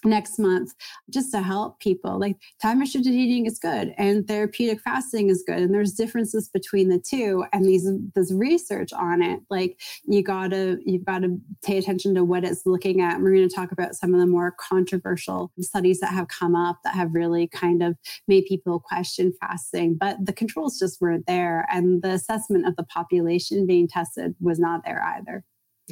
[0.04, 0.74] next month
[1.10, 2.18] just to help people.
[2.18, 6.88] Like time restricted eating is good and therapeutic fasting is good and there's differences between
[6.88, 11.78] the two and these this research on it like you gotta you've got to pay
[11.78, 13.14] attention to what it's looking at.
[13.14, 16.54] And we're going to talk about some of the more controversial studies that have come
[16.54, 17.96] up that have really kind of
[18.28, 22.84] made people question fasting but the controls just weren't there and the assessment of the
[22.84, 25.44] population being tested was not there either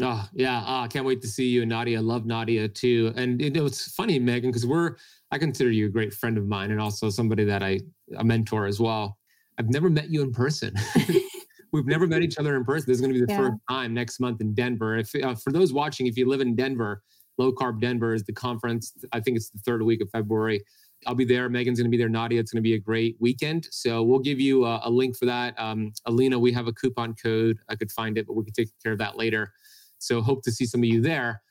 [0.02, 2.00] Oh yeah, oh, I can't wait to see you and Nadia.
[2.00, 3.12] Love Nadia too.
[3.16, 4.96] And it, it's funny, Megan, because we're
[5.30, 7.80] I consider you a great friend of mine and also somebody that I
[8.16, 9.18] a mentor as well.
[9.58, 10.74] I've never met you in person.
[11.72, 12.86] We've never met each other in person.
[12.86, 13.38] This is going to be the yeah.
[13.38, 14.96] first time next month in Denver.
[14.96, 17.02] If uh, for those watching, if you live in Denver,
[17.36, 18.92] Low Carb Denver is the conference.
[19.12, 20.62] I think it's the third week of February.
[21.06, 21.48] I'll be there.
[21.48, 22.08] Megan's going to be there.
[22.08, 23.68] Nadia, it's going to be a great weekend.
[23.70, 25.54] So we'll give you a, a link for that.
[25.58, 27.58] Um, Alina, we have a coupon code.
[27.68, 29.52] I could find it, but we can take care of that later.
[29.98, 31.42] So hope to see some of you there.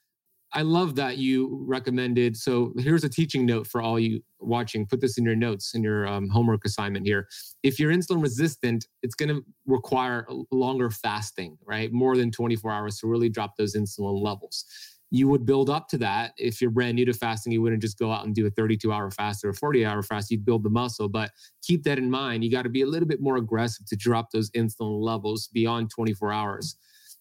[0.53, 2.37] I love that you recommended.
[2.37, 4.85] So here's a teaching note for all you watching.
[4.85, 7.27] Put this in your notes in your um, homework assignment here.
[7.63, 11.91] If you're insulin resistant, it's going to require longer fasting, right?
[11.91, 14.65] More than 24 hours to really drop those insulin levels.
[15.09, 16.33] You would build up to that.
[16.37, 18.91] If you're brand new to fasting, you wouldn't just go out and do a 32
[18.91, 20.31] hour fast or a 40 hour fast.
[20.31, 21.31] You'd build the muscle, but
[21.61, 22.43] keep that in mind.
[22.43, 25.91] You got to be a little bit more aggressive to drop those insulin levels beyond
[25.91, 26.77] 24 hours.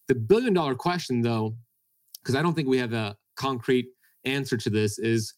[0.08, 1.56] The billion dollar question, though,
[2.22, 3.88] because I don't think we have a concrete
[4.24, 5.34] answer to this, is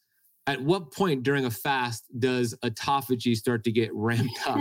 [0.46, 4.58] at what point during a fast does autophagy start to get ramped up?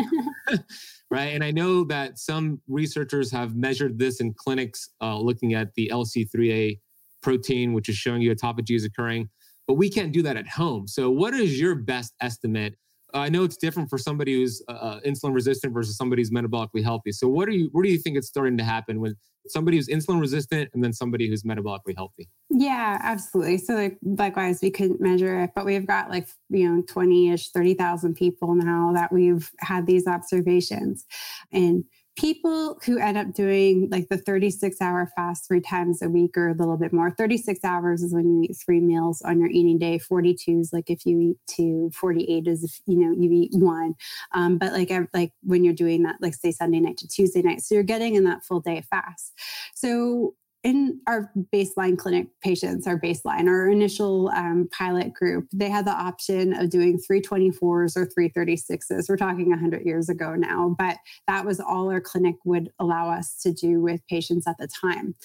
[1.12, 1.34] right.
[1.34, 5.90] And I know that some researchers have measured this in clinics uh, looking at the
[5.94, 6.80] LC3A
[7.22, 9.30] protein, which is showing you autophagy is occurring,
[9.68, 10.88] but we can't do that at home.
[10.88, 12.76] So, what is your best estimate
[13.14, 16.84] I know it's different for somebody who's uh, uh, insulin resistant versus somebody who's metabolically
[16.84, 17.12] healthy.
[17.12, 17.70] So, what are you?
[17.72, 19.16] Where do you think it's starting to happen with
[19.48, 22.28] somebody who's insulin resistant and then somebody who's metabolically healthy?
[22.50, 23.60] Yeah, absolutely.
[23.60, 27.50] So, like likewise, we couldn't measure it, but we've got like you know twenty ish,
[27.50, 31.06] thirty thousand people now that we've had these observations,
[31.52, 31.86] and
[32.18, 36.50] people who end up doing like the 36 hour fast three times a week or
[36.50, 37.12] a little bit more.
[37.12, 40.00] 36 hours is when you eat three meals on your eating day.
[40.00, 41.92] 42 is like if you eat two.
[41.94, 43.94] 48 is if you know you eat one.
[44.34, 47.62] Um, but like like when you're doing that like say sunday night to tuesday night
[47.62, 49.34] so you're getting in that full day fast.
[49.76, 50.34] So
[50.68, 55.92] in our baseline clinic patients, our baseline, our initial um, pilot group, they had the
[55.92, 59.08] option of doing 324s or 336s.
[59.08, 63.40] We're talking 100 years ago now, but that was all our clinic would allow us
[63.44, 65.16] to do with patients at the time.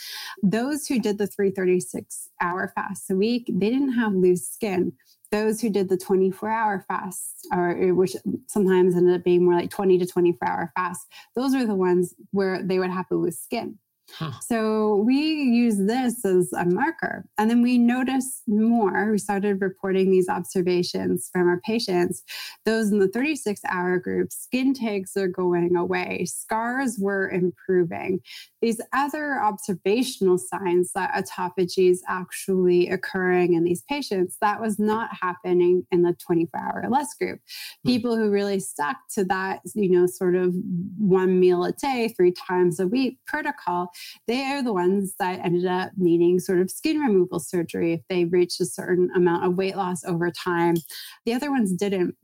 [0.45, 4.93] Those who did the 336 hour fast a week, they didn't have loose skin
[5.33, 8.15] those who did the 24 hour fast or which
[8.49, 12.13] sometimes ended up being more like 20 to 24 hour fast those are the ones
[12.33, 13.79] where they would have to lose skin
[14.15, 14.33] Huh.
[14.41, 17.25] So we use this as a marker.
[17.39, 19.11] And then we noticed more.
[19.11, 22.23] We started reporting these observations from our patients.
[22.65, 28.21] Those in the 36 hour group, skin tags are going away, scars were improving.
[28.61, 35.11] These other observational signs that autophagy is actually occurring in these patients, that was not
[35.21, 37.41] happening in the 24 hour less group.
[37.83, 37.89] Hmm.
[37.89, 40.55] People who really stuck to that, you know, sort of
[40.99, 43.91] one meal a day, three times a week protocol,
[44.27, 48.25] they are the ones that ended up needing sort of skin removal surgery if they
[48.25, 50.75] reached a certain amount of weight loss over time.
[51.27, 52.17] The other ones didn't.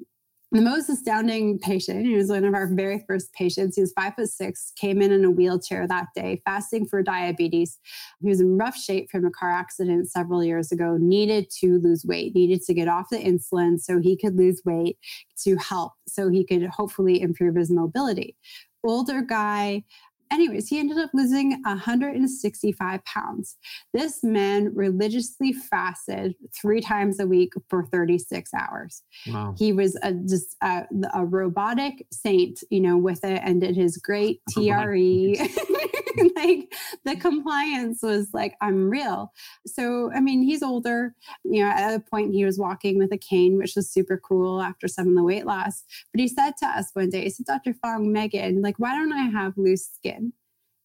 [0.51, 3.77] The most astounding patient, he was one of our very first patients.
[3.77, 7.79] He was five foot six, came in in a wheelchair that day, fasting for diabetes.
[8.23, 12.03] He was in rough shape from a car accident several years ago, needed to lose
[12.03, 14.97] weight, needed to get off the insulin so he could lose weight
[15.43, 18.35] to help, so he could hopefully improve his mobility.
[18.83, 19.85] Older guy,
[20.31, 23.57] anyways, he ended up losing 165 pounds.
[23.93, 29.03] This man religiously fasted three times a week for 36 hours.
[29.27, 29.55] Wow.
[29.59, 33.97] He was a, just a, a robotic saint, you know, with it and did his
[33.97, 35.37] great TRE.
[36.37, 39.33] like the compliance was like unreal.
[39.67, 41.15] So, I mean, he's older.
[41.45, 44.61] You know, at a point he was walking with a cane, which was super cool
[44.61, 45.85] after some of the weight loss.
[46.13, 47.75] But he said to us one day, he said, Dr.
[47.75, 50.33] Fung, Megan, like, why don't I have loose skin?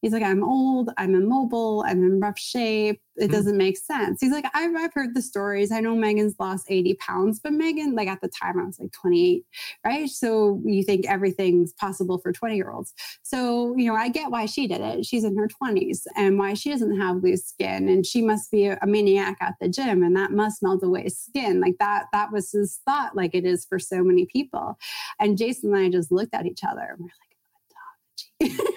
[0.04, 3.00] He's like, I'm old, I'm immobile, I'm in rough shape.
[3.16, 3.32] It mm-hmm.
[3.32, 4.20] doesn't make sense.
[4.20, 5.72] He's like, I've, I've heard the stories.
[5.72, 8.92] I know Megan's lost 80 pounds, but Megan, like at the time, I was like
[8.92, 9.46] 28,
[9.82, 10.06] right?
[10.10, 12.92] So you think everything's possible for 20 year olds.
[13.22, 15.06] So, you know, I get why she did it.
[15.06, 17.88] She's in her 20s and why she doesn't have loose skin.
[17.88, 21.08] And she must be a, a maniac at the gym and that must melt away
[21.08, 21.62] skin.
[21.62, 24.76] Like that, that was his thought, like it is for so many people.
[25.18, 28.60] And Jason and I just looked at each other and we're like,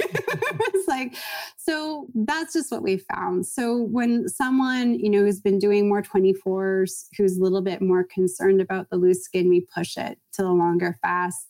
[0.87, 1.15] like,
[1.57, 3.45] so that's just what we found.
[3.45, 8.03] So when someone, you know, who's been doing more 24s, who's a little bit more
[8.03, 11.47] concerned about the loose skin, we push it to the longer fast.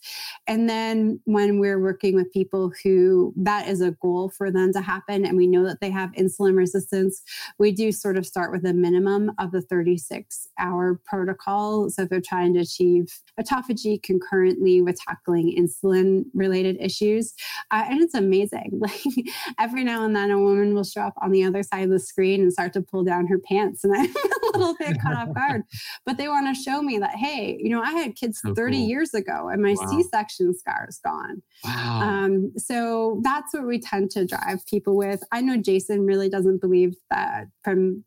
[0.48, 4.82] And then when we're working with people who that is a goal for them to
[4.82, 7.22] happen, and we know that they have insulin resistance,
[7.60, 11.90] we do sort of start with a minimum of the 36 hour protocol.
[11.90, 13.08] So if they're trying to achieve
[13.40, 17.34] autophagy concurrently with tackling insulin related issues,
[17.72, 18.82] uh, and it's amazing.
[18.88, 19.27] Like
[19.60, 22.00] every now and then a woman will show up on the other side of the
[22.00, 23.84] screen and start to pull down her pants.
[23.84, 24.14] And I'm
[24.54, 25.64] a little bit caught off guard.
[26.06, 28.78] But they want to show me that, hey, you know, I had kids so 30
[28.78, 28.88] cool.
[28.88, 29.90] years ago and my wow.
[29.90, 31.42] C-section scar is gone.
[31.64, 32.02] Wow.
[32.02, 35.22] Um, so that's what we tend to drive people with.
[35.32, 38.04] I know Jason really doesn't believe that from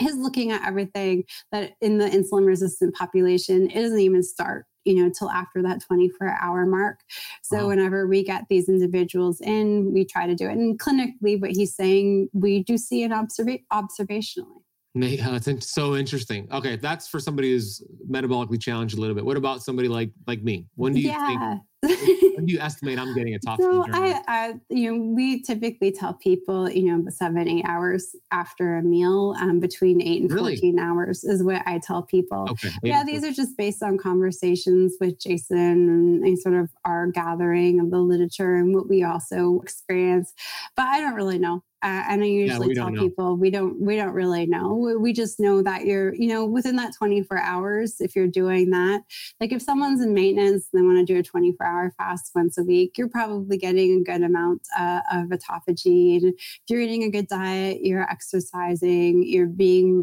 [0.00, 4.94] his looking at everything that in the insulin resistant population, it doesn't even start you
[4.94, 7.00] know till after that 24 hour mark
[7.42, 7.68] so wow.
[7.68, 11.74] whenever we get these individuals in we try to do it and clinically what he's
[11.74, 14.60] saying we do see it observa- observationally
[14.94, 16.48] that's uh, so interesting.
[16.50, 19.24] Okay, that's for somebody who's metabolically challenged a little bit.
[19.24, 20.66] What about somebody like like me?
[20.74, 21.26] When do you yeah.
[21.28, 21.62] think?
[22.36, 23.58] when do you estimate I'm getting a top?
[23.58, 28.76] So I, I, you know, we typically tell people, you know, seven eight hours after
[28.76, 30.56] a meal, um, between eight and really?
[30.56, 32.46] fourteen hours is what I tell people.
[32.50, 32.70] Okay.
[32.82, 37.80] Yeah, these are just based on conversations with Jason and, and sort of our gathering
[37.80, 40.34] of the literature and what we also experience.
[40.76, 41.62] But I don't really know.
[41.82, 44.74] Uh, and I usually yeah, tell people we don't we don't really know.
[45.00, 49.02] We just know that you're you know within that 24 hours if you're doing that.
[49.40, 52.58] Like if someone's in maintenance and they want to do a 24 hour fast once
[52.58, 56.16] a week, you're probably getting a good amount uh, of autophagy.
[56.16, 60.02] And if you're eating a good diet, you're exercising, you're being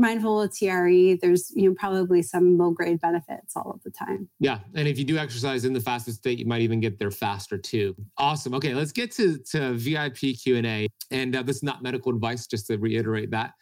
[0.00, 4.28] mindful of TRE, there's you know probably some low grade benefits all of the time.
[4.40, 7.10] Yeah, and if you do exercise in the fastest state, you might even get there
[7.10, 7.94] faster too.
[8.18, 8.54] Awesome.
[8.54, 10.88] Okay, let's get to to VIP Q and A.
[11.10, 13.52] And uh, this is not medical advice, just to reiterate that.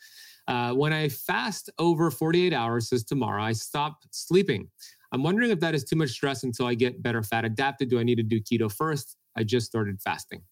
[0.46, 4.68] Uh, when I fast over 48 hours, says tomorrow, I stop sleeping.
[5.12, 7.90] I'm wondering if that is too much stress until I get better fat adapted.
[7.90, 9.16] Do I need to do keto first?
[9.36, 10.42] I just started fasting.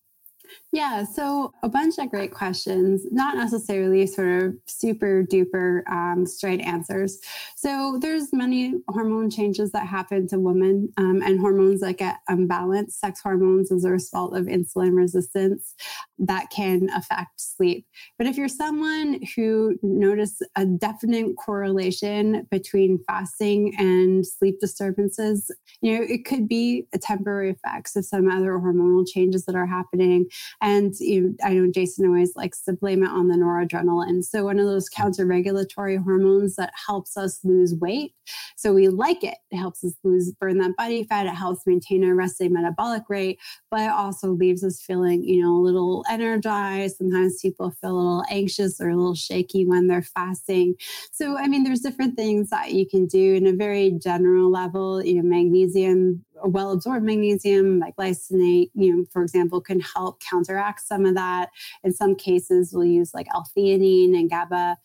[0.73, 6.61] Yeah, so a bunch of great questions, not necessarily sort of super duper um, straight
[6.61, 7.19] answers.
[7.57, 13.01] So there's many hormone changes that happen to women um, and hormones that get unbalanced,
[13.01, 15.75] sex hormones as a result of insulin resistance
[16.19, 17.87] that can affect sleep.
[18.19, 25.97] But if you're someone who notice a definite correlation between fasting and sleep disturbances, you
[25.97, 30.27] know, it could be a temporary effects of some other hormonal changes that are happening
[30.61, 34.25] and you I know Jason always likes to blame it on the noradrenaline.
[34.25, 38.15] So one of those counter regulatory hormones that helps us lose weight.
[38.57, 39.37] So we like it.
[39.51, 41.27] It helps us lose burn that body fat.
[41.27, 43.39] It helps maintain our resting metabolic rate,
[43.71, 46.97] but it also leaves us feeling, you know, a little energized.
[46.97, 50.75] Sometimes people feel a little anxious or a little shaky when they're fasting.
[51.13, 55.05] So I mean, there's different things that you can do in a very general level.
[55.05, 60.81] You know, magnesium well absorbed magnesium like glycinate you know for example can help counteract
[60.81, 61.51] some of that.
[61.85, 64.77] In some cases we'll use like l-theanine and gaba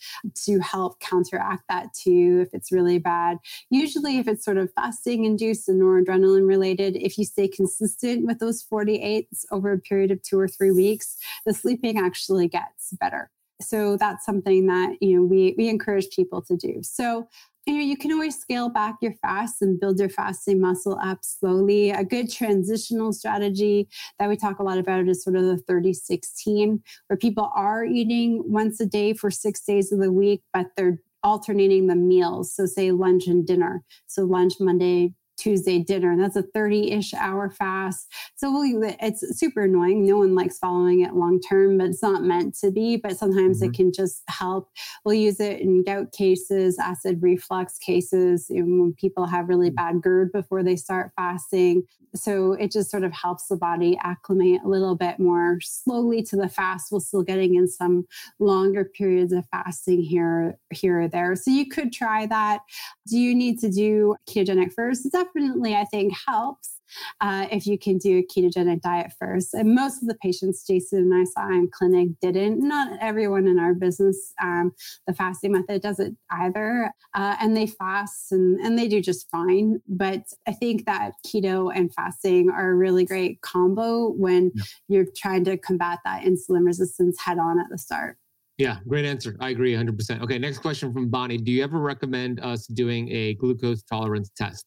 [0.46, 3.38] to help counteract that too if it's really bad.
[3.70, 8.40] Usually if it's sort of fasting induced and noradrenaline related if you stay consistent with
[8.40, 13.30] those 48s over a period of two or three weeks the sleeping actually gets better.
[13.62, 16.80] So that's something that you know we we encourage people to do.
[16.82, 17.28] So
[17.66, 21.20] you know, you can always scale back your fast and build your fasting muscle up
[21.22, 21.92] slowly.
[21.92, 23.88] A good transitional strategy
[24.18, 27.86] that we talk a lot about is sort of the 30 16, where people are
[27.86, 32.56] eating once a day for six days of the week, but they're alternating the meals.
[32.56, 33.84] So, say lunch and dinner.
[34.08, 36.12] So, lunch Monday, Tuesday dinner.
[36.12, 38.08] And that's a 30 ish hour fast.
[38.36, 40.06] So we'll, it's super annoying.
[40.06, 42.98] No one likes following it long term, but it's not meant to be.
[42.98, 43.72] But sometimes mm-hmm.
[43.72, 44.70] it can just help.
[45.04, 49.76] We'll use it in gout cases, acid reflux cases, when people have really mm.
[49.76, 51.84] bad GERD before they start fasting.
[52.16, 56.36] So it just sort of helps the body acclimate a little bit more slowly to
[56.36, 58.06] the fast while still getting in some
[58.40, 61.36] longer periods of fasting here, here or there.
[61.36, 62.60] So you could try that.
[63.08, 65.12] Do you need to do ketogenic first?
[65.12, 65.32] Definitely
[65.62, 66.81] definitely, I think, helps.
[67.20, 69.54] Uh, if you can do a ketogenic diet first.
[69.54, 72.60] And most of the patients Jason and I saw in clinic didn't.
[72.60, 74.72] Not everyone in our business, um,
[75.08, 76.92] the fasting method does it either.
[77.14, 79.82] Uh, and they fast and, and they do just fine.
[79.88, 84.64] But I think that keto and fasting are a really great combo when yeah.
[84.88, 88.18] you're trying to combat that insulin resistance head on at the start.
[88.58, 89.36] Yeah, great answer.
[89.40, 90.22] I agree 100%.
[90.22, 91.38] Okay, next question from Bonnie.
[91.38, 94.66] Do you ever recommend us doing a glucose tolerance test?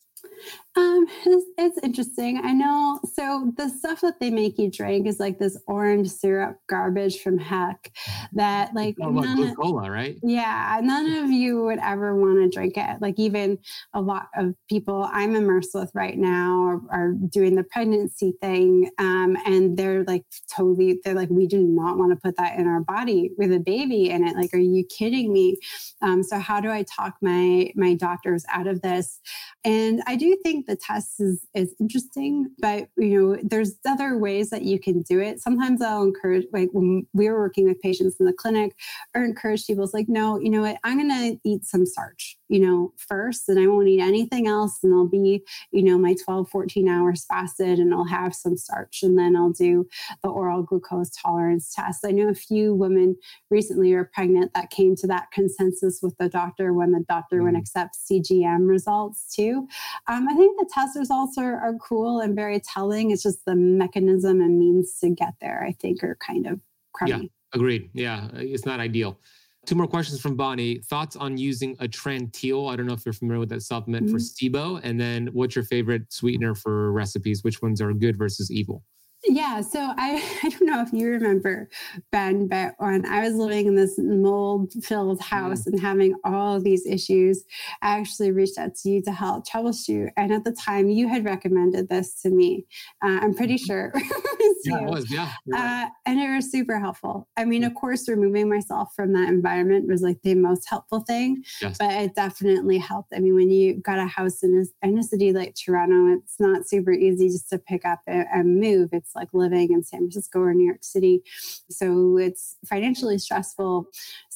[0.77, 2.41] Um, it's, it's, interesting.
[2.43, 2.99] I know.
[3.13, 7.39] So the stuff that they make you drink is like this orange syrup garbage from
[7.39, 7.93] heck
[8.33, 10.19] that like oh, none cola, right?
[10.23, 13.01] Yeah, none of you would ever want to drink it.
[13.01, 13.59] Like even
[13.93, 18.91] a lot of people I'm immersed with right now are, are doing the pregnancy thing,
[18.99, 20.99] um, and they're like totally.
[21.05, 24.11] They're like, we do not want to put that in our body with a baby
[24.11, 24.35] in it.
[24.35, 25.57] Like, are you kidding me?
[26.03, 29.21] Um, so how do I talk my my doctors out of this?
[29.65, 34.51] And I do think the test is is interesting, but you know, there's other ways
[34.51, 35.41] that you can do it.
[35.41, 38.75] Sometimes I'll encourage, like when we were working with patients in the clinic,
[39.15, 42.61] or encourage people, it's like, no, you know what, I'm gonna eat some starch, you
[42.61, 46.49] know, first, and I won't eat anything else, and I'll be, you know, my 12,
[46.51, 49.87] 14 hours fasted, and I'll have some starch, and then I'll do
[50.23, 52.05] the oral glucose tolerance test.
[52.05, 53.17] I know a few women
[53.51, 57.45] recently are pregnant that came to that consensus with the doctor when the doctor mm.
[57.45, 59.69] would accept CGM results too.
[60.07, 63.11] Um, I think the test results are, are cool and very telling.
[63.11, 66.61] It's just the mechanism and means to get there, I think, are kind of
[66.93, 67.13] crummy.
[67.13, 67.91] Yeah, agreed.
[67.93, 69.19] Yeah, it's not ideal.
[69.67, 70.81] Two more questions from Bonnie.
[70.81, 72.71] Thoughts on using Atrantil?
[72.71, 74.15] I don't know if you're familiar with that supplement mm-hmm.
[74.15, 74.81] for SIBO.
[74.83, 77.43] And then what's your favorite sweetener for recipes?
[77.43, 78.85] Which ones are good versus evil?
[79.27, 81.69] Yeah, so I, I don't know if you remember,
[82.11, 85.73] Ben, but when I was living in this mold filled house mm.
[85.73, 87.45] and having all these issues,
[87.83, 90.11] I actually reached out to you to help troubleshoot.
[90.17, 92.67] And at the time, you had recommended this to me.
[93.03, 93.67] Uh, I'm pretty mm-hmm.
[93.67, 93.93] sure.
[94.65, 95.11] yeah, it was.
[95.11, 95.31] Yeah.
[95.55, 97.29] Uh, and it was super helpful.
[97.37, 101.43] I mean, of course, removing myself from that environment was like the most helpful thing,
[101.61, 101.79] yes.
[101.79, 103.13] but it definitely helped.
[103.15, 106.39] I mean, when you got a house in a, in a city like Toronto, it's
[106.39, 108.91] not super easy just to pick up and, and move.
[108.93, 111.23] It's like living in San Francisco or New York City.
[111.71, 113.87] So it's financially stressful.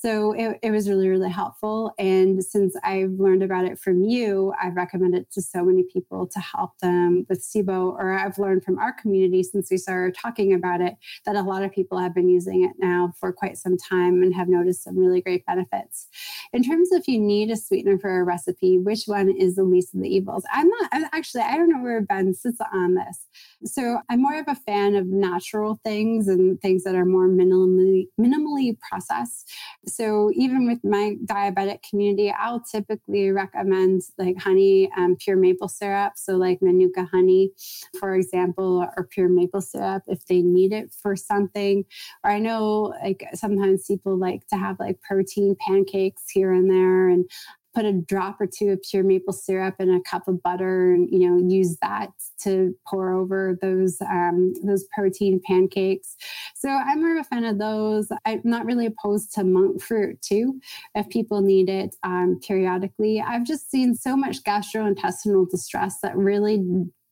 [0.00, 1.92] So it, it was really, really helpful.
[1.98, 6.28] And since I've learned about it from you, I've recommended it to so many people
[6.28, 7.94] to help them with SIBO.
[7.94, 10.94] Or I've learned from our community since we started talking about it
[11.26, 14.32] that a lot of people have been using it now for quite some time and
[14.34, 16.06] have noticed some really great benefits.
[16.52, 19.64] In terms of if you need a sweetener for a recipe, which one is the
[19.64, 20.44] least of the evils?
[20.52, 23.26] I'm not I'm actually, I don't know where Ben sits on this.
[23.64, 28.08] So I'm more of a fan of natural things and things that are more minimally
[28.20, 29.50] minimally processed.
[29.88, 36.12] So even with my diabetic community, I'll typically recommend like honey and pure maple syrup.
[36.16, 37.50] So like Manuka honey,
[37.98, 41.84] for example, or pure maple syrup if they need it for something.
[42.24, 47.08] Or I know like sometimes people like to have like protein pancakes here and there.
[47.08, 47.30] And
[47.74, 51.08] put a drop or two of pure maple syrup in a cup of butter and
[51.10, 52.10] you know use that
[52.42, 56.16] to pour over those um, those protein pancakes.
[56.54, 58.08] So i'm more of a fan of those.
[58.24, 60.60] I'm not really opposed to monk fruit too
[60.94, 63.20] if people need it um, periodically.
[63.20, 66.64] I've just seen so much gastrointestinal distress that really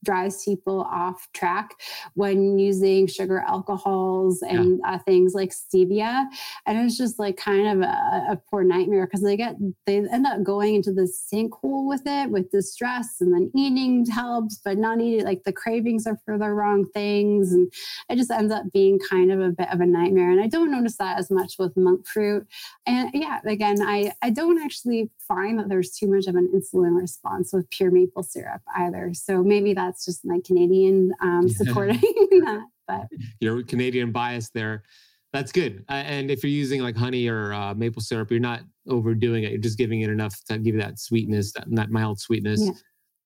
[0.07, 1.71] drives people off track
[2.15, 4.93] when using sugar alcohols and yeah.
[4.93, 6.25] uh, things like stevia.
[6.65, 10.27] And it's just like kind of a, a poor nightmare because they get they end
[10.27, 15.01] up going into the sinkhole with it with distress and then eating helps but not
[15.01, 17.53] eating like the cravings are for the wrong things.
[17.53, 17.71] And
[18.09, 20.31] it just ends up being kind of a bit of a nightmare.
[20.31, 22.47] And i don't notice that as much with monk fruit.
[22.87, 26.99] And yeah again i i don't actually find that there's too much of an insulin
[26.99, 29.13] response with pure maple syrup either.
[29.15, 32.65] So maybe that that's just my Canadian um, supporting that.
[32.87, 33.07] But
[33.41, 34.85] your Canadian bias there.
[35.33, 35.85] That's good.
[35.89, 39.51] Uh, and if you're using like honey or uh, maple syrup, you're not overdoing it.
[39.51, 42.63] You're just giving it enough to give you that sweetness, that, that mild sweetness.
[42.63, 42.71] Yeah.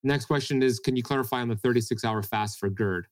[0.03, 3.05] Next question is Can you clarify on the 36 hour fast for GERD?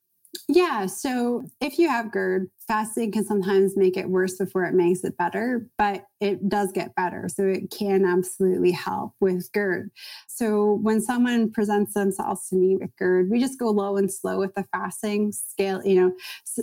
[0.48, 0.86] Yeah.
[0.86, 5.18] So if you have GERD, fasting can sometimes make it worse before it makes it
[5.18, 7.28] better, but it does get better.
[7.30, 9.90] So it can absolutely help with GERD.
[10.28, 14.40] So when someone presents themselves to me with GERD, we just go low and slow
[14.40, 15.84] with the fasting scale.
[15.84, 16.12] You know,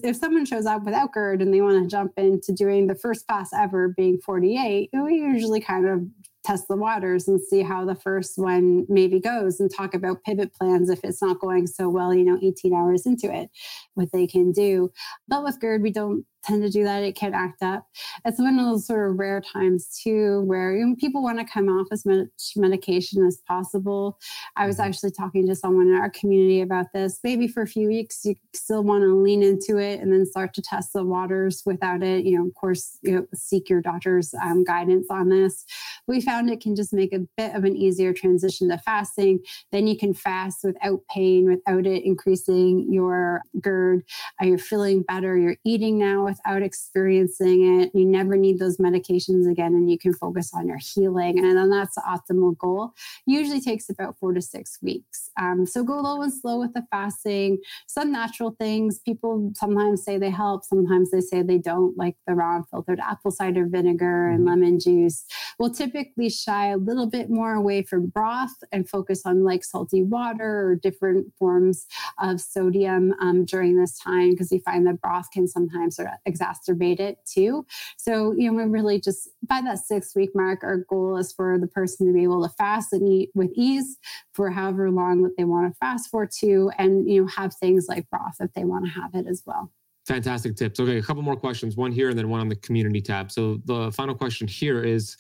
[0.03, 3.27] if someone shows up without GERD and they want to jump into doing the first
[3.27, 6.03] fast ever being 48, we usually kind of
[6.47, 10.55] test the waters and see how the first one maybe goes and talk about pivot
[10.55, 13.51] plans if it's not going so well, you know, 18 hours into it,
[13.94, 14.93] what they can do.
[15.27, 17.02] But with GERD, we don't tend to do that.
[17.02, 17.86] It can act up.
[18.24, 21.89] It's one of those sort of rare times too, where people want to come off
[21.90, 24.18] as much medication as possible.
[24.56, 24.89] I was mm-hmm.
[24.89, 27.18] actually talking to someone in our community about this.
[27.24, 30.55] Maybe for a few weeks, you still want to lean into it and then start
[30.55, 32.24] to test the waters without it.
[32.24, 35.64] You know, of course, you know, seek your doctor's um, guidance on this.
[36.06, 39.40] We found it can just make a bit of an easier transition to fasting.
[39.73, 44.05] Then you can fast without pain, without it increasing your GERD.
[44.40, 45.36] Uh, you're feeling better.
[45.36, 47.91] You're eating now without experiencing it.
[47.95, 51.39] You never need those medications again, and you can focus on your healing.
[51.39, 52.93] And then that's the optimal goal.
[53.27, 55.31] Usually takes about four to six weeks.
[55.39, 57.59] Um, so go low and slow with the fasting.
[57.87, 62.35] Some natural things people sometimes say they help, sometimes they say they don't, like the
[62.35, 64.49] raw filtered apple cider vinegar and mm-hmm.
[64.49, 65.25] lemon juice.
[65.59, 70.03] We'll typically shy a little bit more away from broth and focus on like salty
[70.03, 71.87] water or different forms
[72.21, 76.15] of sodium um, during this time because we find that broth can sometimes sort of
[76.27, 77.66] exacerbate it too.
[77.97, 81.59] So, you know, we're really just by that six week mark, our goal is for
[81.59, 83.98] the person to be able to fast and eat with ease
[84.32, 87.86] for however long that they want to fast for too, and you know, have things
[87.89, 89.70] like broth if they want to have it as well.
[90.07, 90.78] Fantastic tips.
[90.78, 93.32] Okay, a couple more questions, one here and then one on the community tab.
[93.32, 95.16] So the final question here is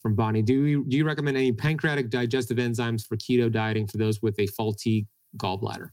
[0.00, 0.42] from Bonnie.
[0.42, 4.38] Do you, do you recommend any pancreatic digestive enzymes for keto dieting for those with
[4.38, 5.08] a faulty
[5.38, 5.88] gallbladder?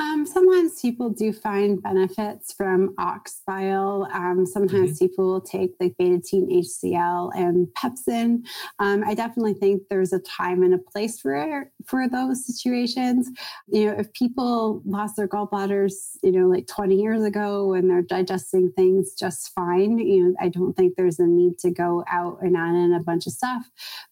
[0.00, 4.08] Um, sometimes people do find benefits from ox bile.
[4.12, 5.06] Um, sometimes mm-hmm.
[5.06, 8.46] people will take like betaine HCl and pepsin.
[8.78, 13.28] Um, I definitely think there's a time and a place for for those situations.
[13.66, 18.02] You know, if people lost their gallbladders, you know, like 20 years ago and they're
[18.02, 22.38] digesting things just fine, you know, I don't think there's a need to go out
[22.40, 23.64] and on in a bunch of stuff.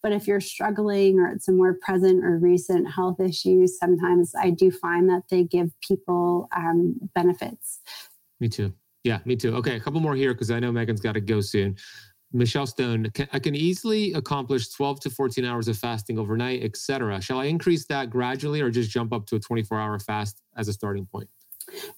[0.03, 4.51] But if you're struggling or it's a more present or recent health issues, sometimes I
[4.51, 7.81] do find that they give people um, benefits.
[8.41, 8.73] Me too.
[9.05, 9.55] Yeah, me too.
[9.57, 11.77] Okay, a couple more here because I know Megan's got to go soon.
[12.33, 17.21] Michelle Stone, can, I can easily accomplish 12 to 14 hours of fasting overnight, etc.
[17.21, 20.69] Shall I increase that gradually or just jump up to a 24 hour fast as
[20.69, 21.29] a starting point?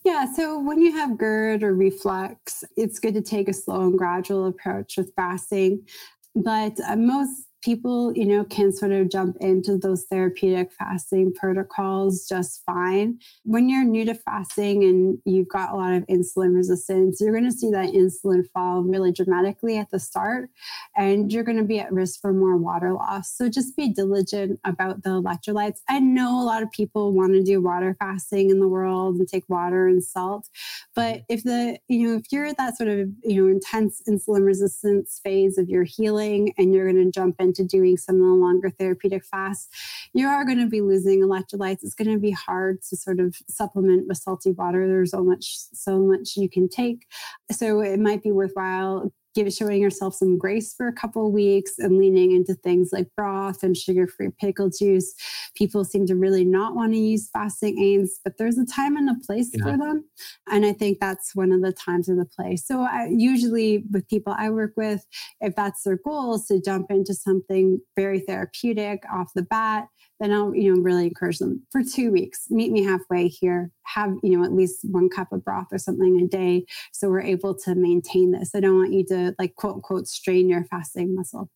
[0.04, 3.98] Yeah, so when you have GERD or reflux, it's good to take a slow and
[3.98, 5.86] gradual approach with fasting.
[6.34, 12.26] But uh, most people, you know, can sort of jump into those therapeutic fasting protocols
[12.28, 13.18] just fine.
[13.44, 17.50] When you're new to fasting and you've got a lot of insulin resistance, you're going
[17.50, 20.50] to see that insulin fall really dramatically at the start,
[20.96, 23.30] and you're going to be at risk for more water loss.
[23.30, 25.80] So just be diligent about the electrolytes.
[25.88, 29.28] I know a lot of people want to do water fasting in the world and
[29.28, 30.48] take water and salt,
[30.94, 34.44] but if the, you know, if you're at that sort of, you know, intense insulin
[34.44, 38.22] resistance phase of your healing and you're going to jump in into doing some of
[38.22, 39.68] the longer therapeutic fasts,
[40.14, 41.78] you are going to be losing electrolytes.
[41.82, 44.86] It's going to be hard to sort of supplement with salty water.
[44.86, 47.06] There's so much, so much you can take.
[47.50, 51.98] So it might be worthwhile give showing yourself some grace for a couple weeks and
[51.98, 55.14] leaning into things like broth and sugar-free pickle juice.
[55.54, 59.10] People seem to really not want to use fasting aids, but there's a time and
[59.10, 59.64] a place yeah.
[59.64, 60.04] for them.
[60.50, 62.66] And I think that's one of the times of the place.
[62.66, 65.04] So I, usually with people I work with,
[65.40, 69.88] if that's their goal is to jump into something very therapeutic off the bat,
[70.20, 74.14] then I'll, you know, really encourage them for two weeks, meet me halfway here, have,
[74.22, 76.64] you know, at least one cup of broth or something a day.
[76.92, 78.54] So we're able to maintain this.
[78.54, 81.50] I don't want you to like quote unquote strain your fasting muscle.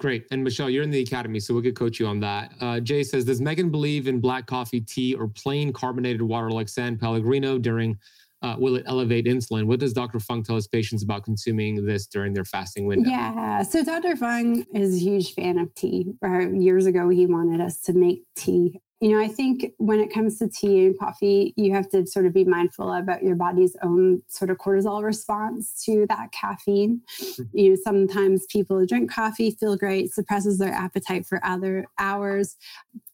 [0.00, 0.26] Great.
[0.30, 2.52] And Michelle, you're in the academy, so we could coach you on that.
[2.60, 6.68] Uh, Jay says, Does Megan believe in black coffee, tea, or plain carbonated water like
[6.68, 7.98] San Pellegrino during
[8.42, 9.66] uh, will it elevate insulin?
[9.66, 10.20] What does Dr.
[10.20, 13.10] Fung tell his patients about consuming this during their fasting window?
[13.10, 14.16] Yeah, so Dr.
[14.16, 16.14] Fung is a huge fan of tea.
[16.24, 18.80] Uh, years ago, he wanted us to make tea.
[19.00, 22.26] You know, I think when it comes to tea and coffee, you have to sort
[22.26, 27.02] of be mindful about your body's own sort of cortisol response to that caffeine.
[27.20, 27.42] Mm-hmm.
[27.56, 32.56] You know, sometimes people drink coffee, feel great, suppresses their appetite for other hours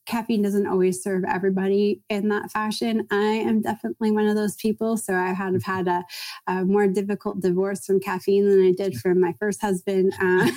[0.07, 3.07] caffeine doesn't always serve everybody in that fashion.
[3.11, 4.97] I am definitely one of those people.
[4.97, 6.05] So I have had a,
[6.47, 10.13] a more difficult divorce from caffeine than I did from my first husband.
[10.21, 10.51] Uh,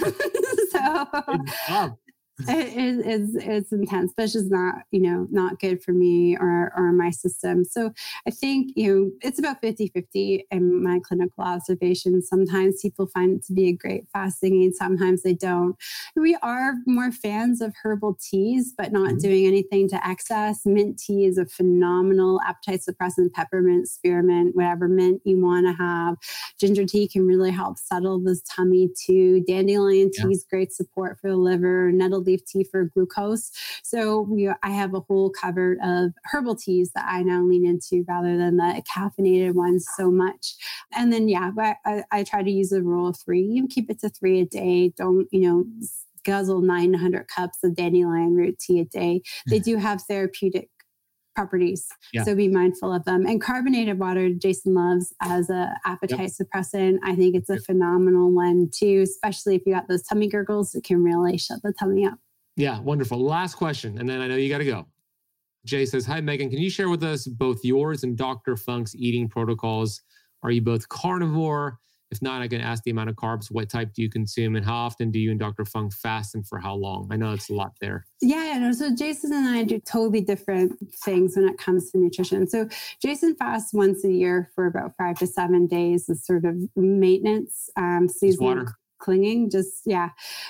[1.67, 1.97] so
[2.47, 6.71] it, it's it's intense, but it's just not you know not good for me or
[6.77, 7.65] or my system.
[7.65, 7.91] So
[8.27, 12.27] I think you know it's about 50-50 in my clinical observations.
[12.29, 15.75] Sometimes people find it to be a great fasting aid, sometimes they don't.
[16.15, 19.17] We are more fans of herbal teas, but not mm-hmm.
[19.17, 20.61] doing anything to excess.
[20.63, 23.31] Mint tea is a phenomenal appetite suppressant.
[23.33, 26.17] Peppermint, spearmint, whatever mint you want to have.
[26.59, 29.43] Ginger tea can really help settle this tummy too.
[29.47, 30.29] Dandelion tea yeah.
[30.29, 31.91] is great support for the liver.
[31.91, 33.51] Nettle leaf tea for glucose.
[33.83, 38.05] So we, I have a whole cupboard of herbal teas that I now lean into
[38.07, 40.55] rather than the caffeinated ones so much.
[40.93, 41.51] And then, yeah,
[41.85, 43.41] I, I try to use a rule of three.
[43.41, 44.93] You keep it to three a day.
[44.97, 45.65] Don't, you know,
[46.27, 49.21] guzzle 900 cups of dandelion root tea a day.
[49.47, 49.63] They mm.
[49.63, 50.69] do have therapeutic
[51.37, 51.87] properties.
[52.13, 52.23] Yeah.
[52.23, 53.27] So be mindful of them.
[53.27, 56.47] And carbonated water, Jason loves as a appetite yep.
[56.47, 56.97] suppressant.
[57.03, 60.73] I think it's a phenomenal one too, especially if you got those tummy gurgles.
[60.73, 62.17] It can really shut the tummy up.
[62.55, 63.23] Yeah, wonderful.
[63.23, 64.87] Last question, and then I know you got to go.
[65.63, 66.49] Jay says, Hi, Megan.
[66.49, 68.57] Can you share with us both yours and Dr.
[68.57, 70.01] Fung's eating protocols?
[70.41, 71.77] Are you both carnivore?
[72.09, 73.51] If not, I can ask the amount of carbs.
[73.51, 75.65] What type do you consume, and how often do you and Dr.
[75.65, 77.09] Fung fast, and for how long?
[77.11, 78.05] I know it's a lot there.
[78.21, 82.47] Yeah, no, so Jason and I do totally different things when it comes to nutrition.
[82.47, 82.69] So
[83.01, 87.69] Jason fasts once a year for about five to seven days, as sort of maintenance,
[87.75, 90.09] um, seasonal water clinging just yeah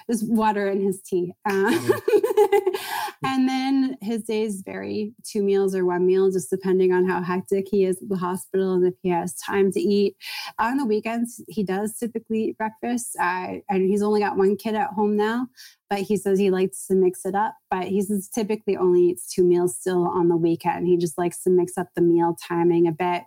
[0.09, 1.33] just water in his tea.
[1.49, 1.67] Um,
[3.23, 5.13] and then his days vary.
[5.23, 8.73] Two meals or one meal just depending on how hectic he is at the hospital
[8.73, 10.15] and if he has time to eat.
[10.59, 13.15] On the weekends he does typically eat breakfast.
[13.19, 15.47] Uh, and he's only got one kid at home now
[15.89, 17.55] but he says he likes to mix it up.
[17.69, 20.87] But he says typically only eats two meals still on the weekend.
[20.87, 23.23] He just likes to mix up the meal timing a bit.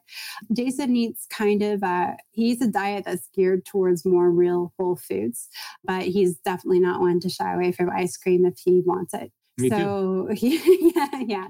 [0.52, 4.96] Jason eats kind of a, he eats a diet that's geared towards more real whole
[4.96, 5.48] foods,
[5.84, 9.32] but he's definitely not one to shy away from ice cream if he wants it.
[9.60, 11.46] Me so yeah, yeah.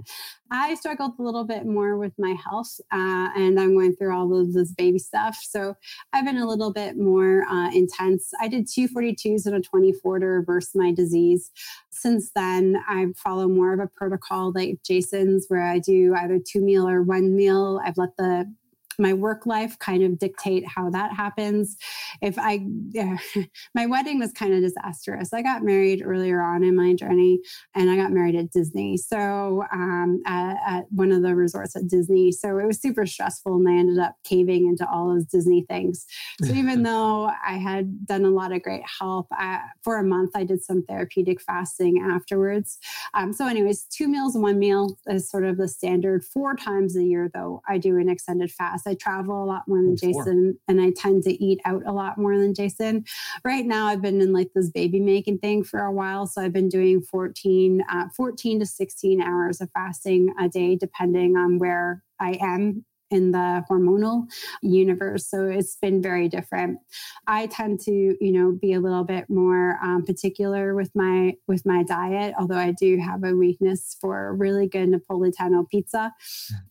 [0.50, 4.38] I struggled a little bit more with my health, uh, and I'm going through all
[4.38, 5.38] of this baby stuff.
[5.42, 5.74] So
[6.12, 8.30] I've been a little bit more uh, intense.
[8.40, 11.50] I did two 42s and a 24 to reverse my disease.
[11.90, 16.60] Since then, I follow more of a protocol like Jason's, where I do either two
[16.60, 17.80] meal or one meal.
[17.84, 18.52] I've let the
[19.00, 21.76] my work life kind of dictate how that happens.
[22.20, 22.66] If I,
[23.74, 25.32] my wedding was kind of disastrous.
[25.32, 27.40] I got married earlier on in my journey
[27.74, 28.96] and I got married at Disney.
[28.96, 32.32] So, um, at, at one of the resorts at Disney.
[32.32, 36.06] So it was super stressful and I ended up caving into all those Disney things.
[36.42, 40.30] So even though I had done a lot of great help I, for a month,
[40.34, 42.78] I did some therapeutic fasting afterwards.
[43.14, 46.24] Um, so, anyways, two meals and one meal is sort of the standard.
[46.24, 48.86] Four times a year, though, I do an extended fast.
[48.90, 52.18] I travel a lot more than Jason and I tend to eat out a lot
[52.18, 53.04] more than Jason.
[53.44, 56.26] Right now, I've been in like this baby making thing for a while.
[56.26, 61.36] So I've been doing 14, uh, 14 to 16 hours of fasting a day, depending
[61.36, 64.26] on where I am in the hormonal
[64.62, 65.28] universe.
[65.28, 66.78] So it's been very different.
[67.26, 71.66] I tend to, you know, be a little bit more um, particular with my with
[71.66, 76.12] my diet, although I do have a weakness for really good Napolitano pizza,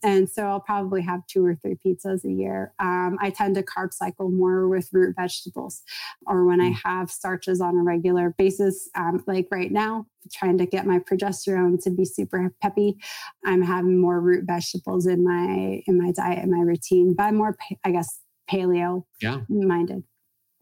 [0.02, 2.72] and so I'll probably have two or three pizzas a year.
[2.78, 5.82] Um, I tend to carb cycle more with root vegetables,
[6.26, 6.78] or when I mm.
[6.84, 11.82] have starches on a regular basis, um, like right now trying to get my progesterone
[11.82, 12.96] to be super peppy.
[13.44, 17.36] I'm having more root vegetables in my in my diet and my routine but i'm
[17.36, 18.20] more i guess
[18.50, 19.40] paleo yeah.
[19.48, 20.02] minded.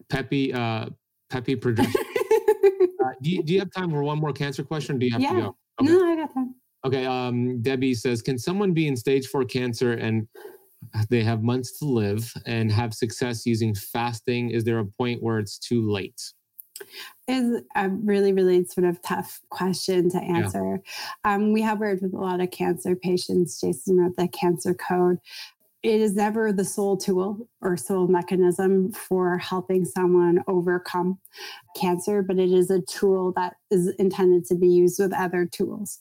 [0.09, 0.87] Peppy uh
[1.29, 1.93] peppy progesterone
[3.05, 5.21] uh, do, you, do you have time for one more cancer question do you have
[5.21, 5.33] yeah.
[5.33, 5.91] to go okay.
[5.91, 6.55] no i got time.
[6.85, 10.27] Okay um debbie says can someone be in stage four cancer and
[11.09, 14.51] they have months to live and have success using fasting?
[14.51, 16.21] Is there a point where it's too late
[17.27, 20.81] is a really, really sort of tough question to answer.
[21.25, 21.33] Yeah.
[21.33, 23.59] Um, we have worked with a lot of cancer patients.
[23.59, 25.19] Jason wrote the cancer code.
[25.81, 31.19] It is never the sole tool or sole mechanism for helping someone overcome
[31.75, 35.97] cancer, but it is a tool that is intended to be used with other tools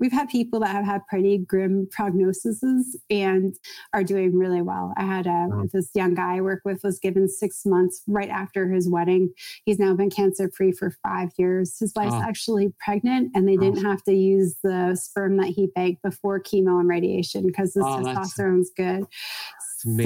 [0.00, 3.54] we've had people that have had pretty grim prognoses and
[3.92, 4.92] are doing really well.
[4.96, 5.66] I had a, wow.
[5.72, 9.32] this young guy I work with was given six months right after his wedding.
[9.64, 11.78] He's now been cancer free for five years.
[11.78, 16.02] His wife's actually pregnant, and they didn't have to use the sperm that he banked
[16.02, 19.04] before chemo and radiation because his testosterone's good.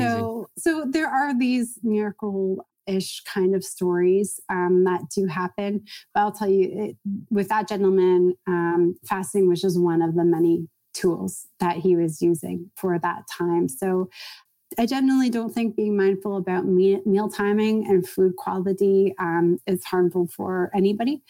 [0.01, 5.85] So, so there are these miracle ish kind of stories um, that do happen.
[6.13, 6.97] But I'll tell you, it,
[7.31, 12.23] with that gentleman, um, fasting was just one of the many tools that he was
[12.23, 13.69] using for that time.
[13.69, 14.09] So
[14.79, 19.85] I generally don't think being mindful about me- meal timing and food quality um, is
[19.85, 21.23] harmful for anybody.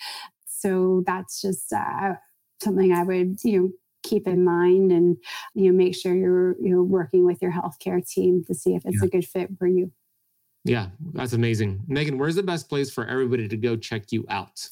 [0.46, 2.14] So that's just uh,
[2.62, 3.70] something I would, you know,
[4.02, 5.16] keep in mind and
[5.54, 8.84] you know make sure you're you know working with your healthcare team to see if
[8.84, 9.06] it's yeah.
[9.06, 9.90] a good fit for you.
[10.64, 11.82] Yeah, that's amazing.
[11.86, 14.68] Megan, where's the best place for everybody to go check you out?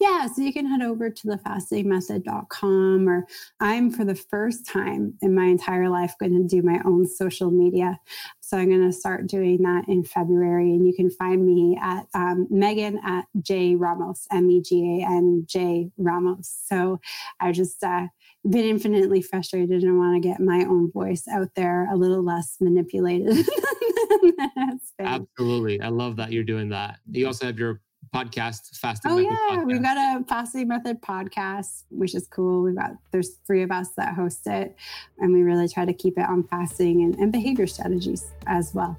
[0.00, 3.26] Yeah, so you can head over to thefastingmethod.com or
[3.60, 7.50] I'm for the first time in my entire life going to do my own social
[7.50, 7.98] media.
[8.40, 10.70] So I'm going to start doing that in February.
[10.70, 15.06] And you can find me at um, Megan at J Ramos, M E G A
[15.06, 16.54] N J Ramos.
[16.66, 17.00] So
[17.40, 18.06] I just uh,
[18.48, 22.56] been infinitely frustrated and want to get my own voice out there a little less
[22.60, 23.46] manipulated.
[25.00, 25.80] Absolutely.
[25.80, 26.98] I love that you're doing that.
[27.10, 27.28] You mm-hmm.
[27.28, 27.80] also have your
[28.14, 29.56] podcast, Fasting oh, Method yeah.
[29.56, 29.66] podcast.
[29.66, 32.62] We've got a Fasting Method podcast, which is cool.
[32.62, 34.76] We've got, there's three of us that host it,
[35.18, 38.96] and we really try to keep it on fasting and, and behavior strategies as well.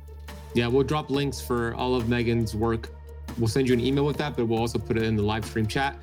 [0.53, 2.89] Yeah, we'll drop links for all of Megan's work.
[3.37, 5.45] We'll send you an email with that, but we'll also put it in the live
[5.45, 5.97] stream chat.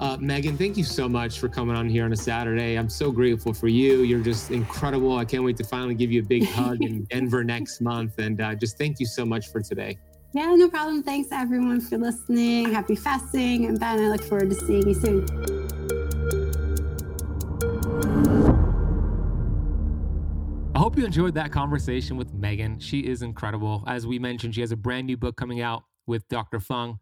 [0.00, 2.78] Uh, Megan, thank you so much for coming on here on a Saturday.
[2.78, 4.02] I'm so grateful for you.
[4.02, 5.16] You're just incredible.
[5.16, 8.18] I can't wait to finally give you a big hug in Denver next month.
[8.18, 9.98] And uh, just thank you so much for today.
[10.34, 11.02] Yeah, no problem.
[11.02, 12.72] Thanks everyone for listening.
[12.72, 13.66] Happy fasting.
[13.66, 15.26] And Ben, I look forward to seeing you soon.
[20.76, 22.78] I hope you enjoyed that conversation with Megan.
[22.78, 23.82] She is incredible.
[23.88, 26.60] As we mentioned, she has a brand new book coming out with Dr.
[26.60, 27.00] Fung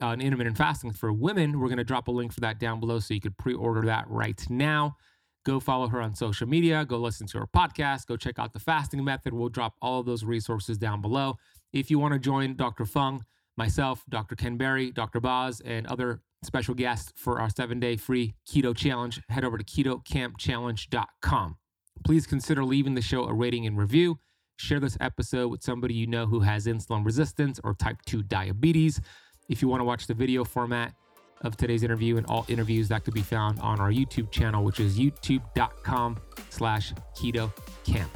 [0.00, 1.58] Uh, on intermittent fasting for women.
[1.58, 3.82] We're going to drop a link for that down below so you could pre order
[3.82, 4.96] that right now.
[5.44, 6.84] Go follow her on social media.
[6.84, 8.06] Go listen to her podcast.
[8.06, 9.32] Go check out the fasting method.
[9.32, 11.36] We'll drop all of those resources down below.
[11.72, 12.84] If you want to join Dr.
[12.84, 13.24] Fung,
[13.56, 14.36] myself, Dr.
[14.36, 15.20] Ken Berry, Dr.
[15.20, 19.64] Boz, and other special guests for our seven day free keto challenge, head over to
[19.64, 21.56] ketokampchallenge.com.
[22.04, 24.18] Please consider leaving the show a rating and review.
[24.58, 29.00] Share this episode with somebody you know who has insulin resistance or type 2 diabetes.
[29.48, 30.94] If you want to watch the video format
[31.42, 34.80] of today's interview and all interviews, that could be found on our YouTube channel, which
[34.80, 36.18] is youtube.com
[36.50, 37.52] slash keto
[37.84, 38.10] kamp.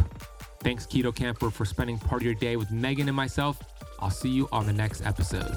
[0.61, 3.59] Thanks, Keto Kamper, for spending part of your day with Megan and myself.
[3.99, 5.57] I'll see you on the next episode.